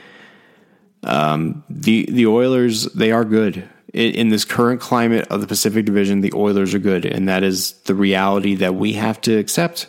Um, 1.03 1.65
the 1.69 2.07
the 2.11 2.27
Oilers, 2.27 2.85
they 2.93 3.13
are 3.13 3.25
good. 3.25 3.69
In, 3.95 4.29
this 4.31 4.45
current 4.45 4.81
climate 4.81 5.29
of 5.29 5.41
the 5.41 5.47
Pacific 5.47 5.85
Division, 5.87 6.21
the 6.21 6.33
Oilers 6.35 6.75
are 6.75 6.81
good, 6.81 7.07
and 7.07 7.29
that 7.29 7.45
is 7.45 7.75
the 7.83 7.95
reality 7.95 8.57
that 8.57 8.75
we 8.75 8.95
have 8.95 9.21
to 9.21 9.39
accept 9.39 9.87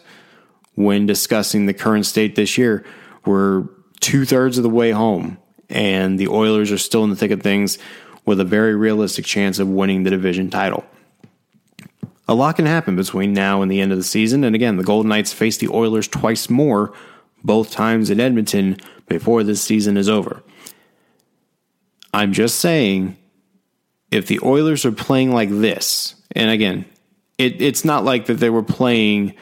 when 0.75 1.07
discussing 1.07 1.65
the 1.65 1.73
current 1.73 2.05
state 2.05 2.35
this 2.35 2.55
year. 2.55 2.85
We're 3.25 3.63
two 4.01 4.23
thirds 4.25 4.59
of 4.59 4.63
the 4.63 4.69
way 4.69 4.91
home, 4.91 5.39
and 5.71 6.19
the 6.19 6.27
Oilers 6.27 6.71
are 6.71 6.77
still 6.77 7.03
in 7.03 7.09
the 7.09 7.15
thick 7.15 7.31
of 7.31 7.41
things 7.41 7.79
with 8.25 8.39
a 8.39 8.45
very 8.45 8.75
realistic 8.75 9.25
chance 9.25 9.57
of 9.57 9.69
winning 9.69 10.03
the 10.03 10.11
division 10.11 10.51
title. 10.51 10.85
A 12.27 12.35
lot 12.35 12.57
can 12.57 12.67
happen 12.67 12.95
between 12.95 13.33
now 13.33 13.63
and 13.63 13.71
the 13.71 13.81
end 13.81 13.91
of 13.91 13.97
the 13.97 14.03
season, 14.03 14.43
and 14.43 14.55
again, 14.55 14.77
the 14.77 14.83
Golden 14.83 15.09
Knights 15.09 15.33
face 15.33 15.57
the 15.57 15.69
Oilers 15.69 16.07
twice 16.07 16.47
more, 16.47 16.93
both 17.43 17.71
times 17.71 18.11
in 18.11 18.19
Edmonton, 18.19 18.77
before 19.07 19.41
this 19.41 19.63
season 19.63 19.97
is 19.97 20.09
over. 20.09 20.43
I'm 22.13 22.33
just 22.33 22.59
saying, 22.59 23.17
if 24.11 24.27
the 24.27 24.39
Oilers 24.43 24.85
are 24.85 24.91
playing 24.91 25.31
like 25.31 25.49
this, 25.49 26.15
and 26.31 26.49
again, 26.49 26.85
it, 27.37 27.61
it's 27.61 27.83
not 27.83 28.03
like 28.03 28.27
that 28.27 28.35
they 28.35 28.49
were 28.49 28.63
playing 28.63 29.35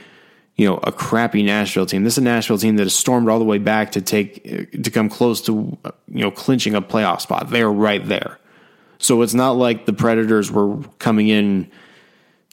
you 0.56 0.68
know, 0.68 0.80
a 0.84 0.92
crappy 0.92 1.42
Nashville 1.42 1.86
team. 1.86 2.04
This 2.04 2.14
is 2.14 2.20
a 2.20 2.22
Nashville 2.22 2.58
team 2.58 2.76
that 2.76 2.84
has 2.84 2.94
stormed 2.94 3.28
all 3.28 3.40
the 3.40 3.46
way 3.46 3.58
back 3.58 3.94
to 3.94 4.02
take 4.02 4.84
to 4.84 4.92
come 4.92 5.10
close 5.10 5.42
to 5.44 5.78
you 6.08 6.22
know 6.22 6.32
clinching 6.32 6.76
a 6.76 6.82
playoff 6.82 7.22
spot. 7.22 7.50
They're 7.50 7.72
right 7.72 8.06
there. 8.06 8.40
So 9.00 9.22
it's 9.22 9.34
not 9.34 9.52
like 9.54 9.86
the 9.86 9.94
Predators 9.94 10.52
were 10.52 10.78
coming 11.00 11.28
in 11.28 11.72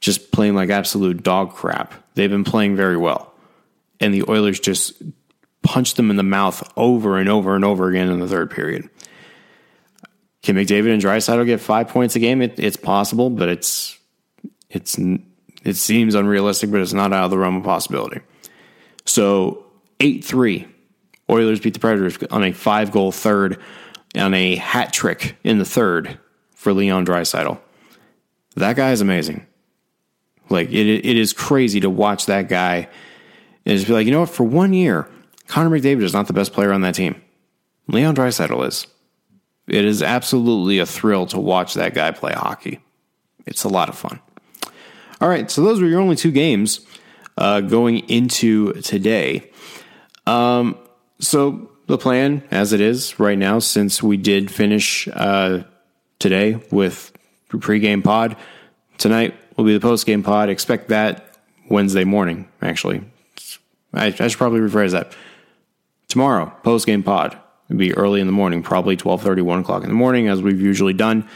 just 0.01 0.33
playing 0.33 0.55
like 0.55 0.71
absolute 0.71 1.23
dog 1.23 1.53
crap. 1.53 1.95
They've 2.15 2.31
been 2.31 2.45
playing 2.45 2.75
very 2.75 2.97
well. 2.97 3.33
And 4.01 4.15
the 4.15 4.25
Oilers 4.29 4.59
just 4.59 5.01
punched 5.63 5.97
them 5.97 6.11
in 6.11 6.17
the 6.17 6.23
mouth 6.23 6.69
over 6.77 7.19
and 7.19 7.29
over 7.29 7.55
and 7.55 7.65
over 7.65 7.89
again 7.89 8.09
in 8.09 8.19
the 8.19 8.27
third 8.27 8.51
period. 8.51 8.89
Can 10.43 10.57
McDavid 10.57 10.93
and 10.93 11.03
Draisaitl 11.03 11.45
get 11.47 11.61
five 11.61 11.89
points 11.89 12.17
a 12.17 12.19
game? 12.19 12.41
It, 12.41 12.59
it's 12.59 12.77
possible, 12.77 13.31
but 13.31 13.49
it's 13.49 13.99
it's 14.71 14.99
it 14.99 15.77
seems 15.77 16.15
unrealistic, 16.15 16.71
but 16.71 16.81
it's 16.81 16.93
not 16.93 17.13
out 17.13 17.25
of 17.25 17.31
the 17.31 17.39
realm 17.39 17.57
of 17.57 17.65
possibility. 17.65 18.21
So 19.05 19.67
8 20.01 20.25
3. 20.25 20.67
Oilers 21.29 21.61
beat 21.61 21.75
the 21.75 21.81
Predators 21.81 22.19
on 22.31 22.43
a 22.43 22.53
five 22.53 22.91
goal 22.91 23.13
third 23.13 23.61
on 24.17 24.35
a 24.35 24.57
hat 24.57 24.93
trick 24.93 25.37
in 25.45 25.59
the 25.59 25.65
third 25.65 26.19
for 26.55 26.73
Leon 26.73 27.07
Draisaitl. 27.07 27.59
That 28.57 28.77
guy 28.77 28.91
is 28.91 29.01
amazing. 29.01 29.47
Like 30.49 30.71
it, 30.71 30.89
it 30.89 31.17
is 31.17 31.33
crazy 31.33 31.81
to 31.81 31.91
watch 31.91 32.27
that 32.27 32.49
guy 32.49 32.89
and 33.65 33.77
just 33.77 33.87
be 33.87 33.93
like, 33.93 34.07
you 34.07 34.13
know 34.13 34.21
what? 34.21 34.31
For 34.31 34.43
one 34.43 34.73
year, 34.73 35.09
Connor 35.47 35.71
McDavid 35.71 36.03
is 36.03 36.13
not 36.13 36.27
the 36.27 36.33
best 36.33 36.53
player 36.53 36.73
on 36.73 36.81
that 36.81 36.97
team. 36.97 37.21
Leon 37.87 38.17
Draisaitl 38.17 38.67
is. 38.67 38.87
It 39.71 39.85
is 39.85 40.03
absolutely 40.03 40.81
a 40.81 40.87
thrill 40.87 41.27
to 41.27 41.39
watch 41.39 41.75
that 41.75 41.95
guy 41.95 42.11
play 42.11 42.33
hockey. 42.33 42.81
It's 43.47 43.65
a 43.65 43.69
lot 43.69 43.89
of 43.89 43.97
fun. 43.97 44.21
All 45.21 45.29
right, 45.29 45.51
so 45.51 45.63
those 45.63 45.81
were 45.81 45.87
your 45.87 46.01
only 46.01 46.17
two 46.17 46.33
games 46.33 46.81
uh, 47.39 47.61
going 47.61 47.99
into 48.09 48.73
today. 48.83 49.51
Um, 50.27 50.77
so 51.21 51.71
the 51.87 51.99
plan, 51.99 52.43
as 52.51 52.73
it 52.73 52.81
is 52.81 53.21
right 53.21 53.39
now, 53.39 53.59
since 53.61 54.03
we 54.03 54.17
did 54.17 54.51
finish 54.51 55.09
uh, 55.13 55.63
today 56.19 56.61
with 56.71 57.13
pregame 57.49 58.03
pod, 58.03 58.37
tonight 58.99 59.35
will 59.57 59.65
be 59.65 59.77
the 59.77 59.87
postgame 59.87 60.25
pod. 60.25 60.49
Expect 60.49 60.89
that 60.89 61.39
Wednesday 61.69 62.05
morning. 62.05 62.49
Actually, 62.61 63.05
I, 63.95 64.07
I 64.07 64.29
should 64.29 64.39
probably 64.39 64.61
rephrase 64.61 64.93
that. 64.93 65.15
Tomorrow, 66.09 66.53
postgame 66.65 67.05
pod. 67.05 67.39
It'll 67.71 67.79
be 67.79 67.95
early 67.95 68.21
in 68.21 68.27
the 68.27 68.33
morning, 68.33 68.65
probably 68.65 68.97
12:30, 68.97 69.43
1 69.43 69.61
o'clock 69.61 69.85
in 69.85 69.89
the 69.89 69.95
morning, 69.95 70.27
as 70.27 70.43
we've 70.43 70.61
usually 70.61 70.93
done. 70.93 71.29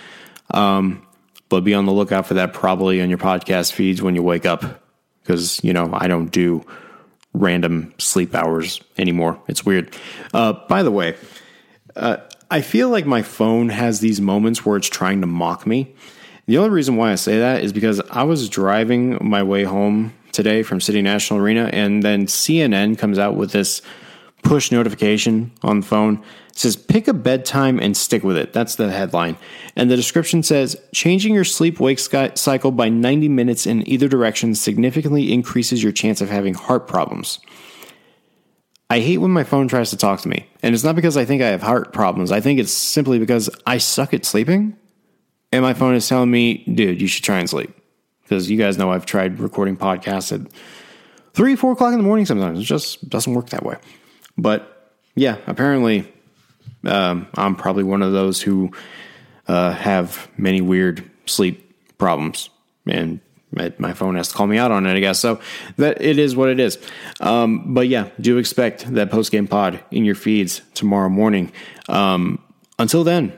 Um, 0.51 1.07
but 1.49 1.61
be 1.61 1.75
on 1.75 1.87
the 1.87 1.93
lookout 1.93 2.27
for 2.27 2.35
that 2.35 2.53
probably 2.53 3.01
on 3.01 3.09
your 3.09 3.19
podcast 3.19 3.73
feeds 3.73 4.03
when 4.03 4.17
you 4.17 4.23
wake 4.23 4.45
up, 4.45 4.83
because 5.23 5.63
you 5.63 5.73
know 5.73 5.91
I 5.93 6.09
don't 6.09 6.33
do 6.33 6.67
random 7.33 7.95
sleep 7.99 8.35
hours 8.35 8.81
anymore. 8.99 9.41
It's 9.47 9.65
weird. 9.65 9.97
Uh, 10.33 10.55
by 10.69 10.83
the 10.83 10.91
way, 10.91 11.15
uh, 11.95 12.17
I 12.51 12.63
feel 12.63 12.89
like 12.89 13.07
my 13.07 13.23
phone 13.23 13.69
has 13.69 14.01
these 14.01 14.21
moments 14.21 14.67
where 14.67 14.77
it's 14.77 14.89
trying 14.89 15.21
to 15.21 15.29
mock 15.29 15.69
me. 15.69 15.95
The 16.47 16.59
only 16.59 16.71
reason 16.71 16.97
why 16.97 17.13
I 17.13 17.15
say 17.15 17.39
that 17.39 17.63
is 17.63 17.73
because 17.73 18.01
I 18.11 18.25
was 18.25 18.49
driving 18.49 19.19
my 19.21 19.45
way 19.45 19.63
home 19.63 20.13
today 20.33 20.65
from 20.65 20.81
City 20.81 21.01
National 21.01 21.39
Arena, 21.39 21.71
and 21.73 22.03
then 22.03 22.27
CNN 22.27 22.99
comes 22.99 23.21
out 23.21 23.37
with 23.37 23.53
this 23.53 23.81
push 24.45 24.71
notification 24.71 25.51
on 25.63 25.81
the 25.81 25.87
phone. 25.87 26.23
It 26.51 26.59
says, 26.59 26.77
pick 26.77 27.09
a 27.09 27.13
bedtime 27.13 27.81
and 27.81 27.97
stick 27.97 28.23
with 28.23 28.37
it. 28.37 28.53
That's 28.53 28.77
the 28.77 28.93
headline. 28.93 29.37
And 29.75 29.91
the 29.91 29.97
description 29.97 30.45
says, 30.45 30.81
changing 30.93 31.35
your 31.35 31.45
sleep 31.45 31.81
wake 31.81 31.99
cycle 31.99 32.71
by 32.71 32.89
90 32.89 33.29
minutes 33.29 33.67
in 33.67 33.89
either 33.89 34.07
direction 34.07 34.55
significantly 34.55 35.33
increases 35.33 35.83
your 35.83 35.91
chance 35.91 36.21
of 36.21 36.29
having 36.31 36.55
heart 36.55 36.87
problems. 36.87 37.41
I 38.91 39.01
hate 39.01 39.19
when 39.19 39.33
my 39.33 39.43
phone 39.43 39.67
tries 39.67 39.91
to 39.91 39.97
talk 39.97 40.21
to 40.21 40.29
me. 40.29 40.47
And 40.63 40.75
it's 40.75 40.85
not 40.85 40.95
because 40.95 41.17
I 41.17 41.25
think 41.25 41.43
I 41.43 41.49
have 41.49 41.63
heart 41.63 41.93
problems. 41.93 42.31
I 42.31 42.41
think 42.41 42.61
it's 42.61 42.71
simply 42.71 43.19
because 43.19 43.51
I 43.67 43.79
suck 43.79 44.15
at 44.15 44.25
sleeping. 44.25 44.77
And 45.51 45.63
my 45.63 45.73
phone 45.73 45.95
is 45.95 46.07
telling 46.07 46.31
me, 46.31 46.59
dude, 46.65 47.01
you 47.01 47.09
should 47.09 47.25
try 47.25 47.39
and 47.39 47.49
sleep. 47.49 47.75
Because 48.23 48.51
you 48.51 48.59
guys 48.59 48.79
know 48.79 48.93
I've 48.93 49.07
tried 49.07 49.41
recording 49.41 49.77
podcasts 49.77 50.33
at 50.33 50.53
three, 51.33 51.57
four 51.57 51.73
o'clock 51.73 51.93
in 51.93 51.99
the 51.99 52.05
morning 52.05 52.27
sometimes. 52.27 52.61
It 52.61 52.65
just 52.65 53.09
doesn't 53.09 53.33
work 53.33 53.51
that 53.51 53.65
way. 53.65 53.77
But 54.37 54.93
yeah, 55.15 55.37
apparently 55.47 56.13
um, 56.87 57.29
I'm 57.35 57.57
probably 57.57 57.85
one 57.85 58.03
of 58.03 58.13
those 58.13 58.43
who 58.43 58.73
uh, 59.47 59.73
have 59.73 60.29
many 60.37 60.61
weird 60.61 61.09
sleep 61.27 61.73
problems, 61.99 62.51
and 62.87 63.21
my 63.79 63.93
phone 63.93 64.17
has 64.17 64.29
to 64.29 64.35
call 64.35 64.47
me 64.47 64.59
out 64.59 64.73
on 64.73 64.87
it, 64.87 64.97
I 64.97 65.01
guess. 65.01 65.21
So 65.21 65.41
that 65.77 66.03
it 66.03 66.19
is 66.19 66.35
what 66.35 66.49
it 66.49 66.59
is. 66.59 66.79
Um, 67.21 67.75
but 67.75 67.89
yeah, 67.89 68.09
do 68.21 68.39
expect 68.39 68.93
that 68.95 69.11
post 69.11 69.31
game 69.31 69.47
pod 69.47 69.81
in 69.91 70.05
your 70.05 70.15
feeds 70.15 70.61
tomorrow 70.75 71.09
morning. 71.09 71.53
Um, 71.89 72.43
until 72.79 73.05
then, 73.05 73.33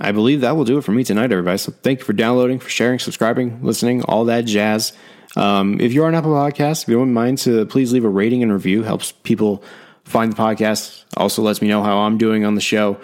I 0.00 0.12
believe 0.12 0.40
that 0.40 0.56
will 0.56 0.64
do 0.64 0.78
it 0.78 0.84
for 0.84 0.92
me 0.92 1.04
tonight, 1.04 1.32
everybody. 1.32 1.58
So 1.58 1.72
thank 1.82 1.98
you 1.98 2.04
for 2.04 2.14
downloading, 2.14 2.58
for 2.58 2.70
sharing, 2.70 2.98
subscribing, 2.98 3.62
listening, 3.62 4.02
all 4.04 4.24
that 4.24 4.46
jazz. 4.46 4.92
Um, 5.36 5.80
if 5.80 5.92
you're 5.92 6.06
on 6.06 6.14
Apple 6.14 6.32
Podcasts, 6.32 6.82
if 6.82 6.88
you 6.88 6.96
don't 6.96 7.12
mind 7.12 7.38
to 7.38 7.66
please 7.66 7.92
leave 7.92 8.04
a 8.04 8.08
rating 8.08 8.42
and 8.42 8.52
review, 8.52 8.82
helps 8.82 9.12
people 9.12 9.62
find 10.04 10.32
the 10.32 10.36
podcast. 10.36 11.04
Also 11.16 11.42
lets 11.42 11.62
me 11.62 11.68
know 11.68 11.82
how 11.82 11.98
I'm 11.98 12.18
doing 12.18 12.44
on 12.44 12.54
the 12.54 12.60
show. 12.60 13.00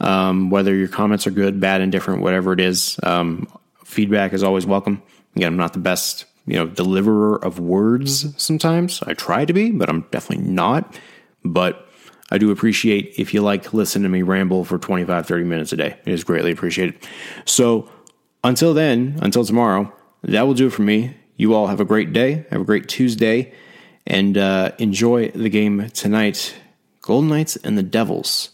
Um, 0.00 0.50
whether 0.50 0.74
your 0.74 0.88
comments 0.88 1.26
are 1.26 1.30
good, 1.30 1.60
bad, 1.60 1.80
indifferent, 1.80 2.22
whatever 2.22 2.52
it 2.52 2.60
is, 2.60 2.98
um, 3.02 3.46
feedback 3.84 4.32
is 4.32 4.42
always 4.42 4.66
welcome. 4.66 5.02
Again, 5.36 5.48
I'm 5.48 5.56
not 5.56 5.74
the 5.74 5.78
best, 5.78 6.24
you 6.46 6.54
know, 6.54 6.66
deliverer 6.66 7.36
of 7.44 7.60
words 7.60 8.34
sometimes. 8.42 9.02
I 9.02 9.14
try 9.14 9.44
to 9.44 9.52
be, 9.52 9.70
but 9.70 9.88
I'm 9.88 10.02
definitely 10.10 10.44
not. 10.44 10.98
But 11.44 11.88
I 12.30 12.38
do 12.38 12.50
appreciate 12.50 13.14
if 13.16 13.32
you 13.32 13.42
like 13.42 13.72
listen 13.72 14.02
to 14.02 14.08
me 14.08 14.22
ramble 14.22 14.64
for 14.64 14.78
25, 14.78 15.26
30 15.26 15.44
minutes 15.44 15.72
a 15.72 15.76
day. 15.76 15.98
It 16.04 16.12
is 16.12 16.24
greatly 16.24 16.50
appreciated. 16.50 16.96
So 17.44 17.88
until 18.42 18.74
then, 18.74 19.18
until 19.22 19.44
tomorrow, 19.44 19.92
that 20.22 20.42
will 20.42 20.54
do 20.54 20.66
it 20.66 20.72
for 20.72 20.82
me. 20.82 21.14
You 21.36 21.54
all 21.54 21.68
have 21.68 21.80
a 21.80 21.84
great 21.84 22.12
day. 22.12 22.46
Have 22.50 22.62
a 22.62 22.64
great 22.64 22.88
Tuesday 22.88 23.52
and 24.06 24.36
uh, 24.36 24.72
enjoy 24.78 25.28
the 25.30 25.48
game 25.48 25.88
tonight. 25.90 26.54
Golden 27.00 27.30
Knights 27.30 27.56
and 27.56 27.76
the 27.76 27.82
Devils. 27.82 28.50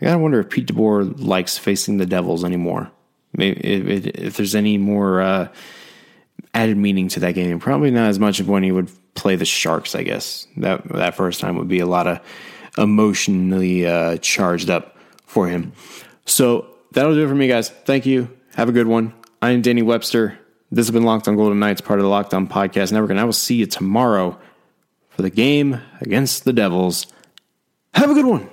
I 0.00 0.06
gotta 0.06 0.18
wonder 0.18 0.40
if 0.40 0.50
Pete 0.50 0.66
DeBoer 0.66 1.14
likes 1.24 1.56
facing 1.56 1.98
the 1.98 2.06
Devils 2.06 2.44
anymore. 2.44 2.90
Maybe 3.32 3.60
if, 3.60 4.06
if 4.06 4.36
there's 4.36 4.54
any 4.54 4.78
more 4.78 5.20
uh, 5.20 5.48
added 6.52 6.76
meaning 6.76 7.08
to 7.08 7.20
that 7.20 7.32
game. 7.32 7.58
Probably 7.58 7.90
not 7.90 8.08
as 8.08 8.18
much 8.18 8.40
of 8.40 8.48
when 8.48 8.62
he 8.62 8.72
would 8.72 8.90
play 9.14 9.36
the 9.36 9.44
Sharks. 9.44 9.94
I 9.94 10.02
guess 10.02 10.46
that 10.56 10.86
that 10.88 11.14
first 11.14 11.40
time 11.40 11.56
would 11.56 11.68
be 11.68 11.80
a 11.80 11.86
lot 11.86 12.06
of 12.06 12.20
emotionally 12.76 13.86
uh, 13.86 14.16
charged 14.18 14.70
up 14.70 14.96
for 15.26 15.48
him. 15.48 15.72
So 16.26 16.66
that'll 16.92 17.14
do 17.14 17.24
it 17.24 17.28
for 17.28 17.34
me, 17.34 17.48
guys. 17.48 17.70
Thank 17.70 18.06
you. 18.06 18.30
Have 18.54 18.68
a 18.68 18.72
good 18.72 18.86
one. 18.86 19.14
I'm 19.42 19.62
Danny 19.62 19.82
Webster. 19.82 20.38
This 20.70 20.86
has 20.86 20.92
been 20.92 21.04
Locked 21.04 21.28
on 21.28 21.36
Golden 21.36 21.60
Knights, 21.60 21.80
part 21.80 21.98
of 21.98 22.04
the 22.04 22.08
Locked 22.08 22.34
on 22.34 22.48
Podcast 22.48 22.92
Network, 22.92 23.10
and 23.10 23.20
I 23.20 23.24
will 23.24 23.32
see 23.32 23.54
you 23.54 23.66
tomorrow 23.66 24.38
for 25.10 25.22
the 25.22 25.30
game 25.30 25.80
against 26.00 26.44
the 26.44 26.52
Devils. 26.52 27.06
Have 27.94 28.10
a 28.10 28.14
good 28.14 28.26
one. 28.26 28.48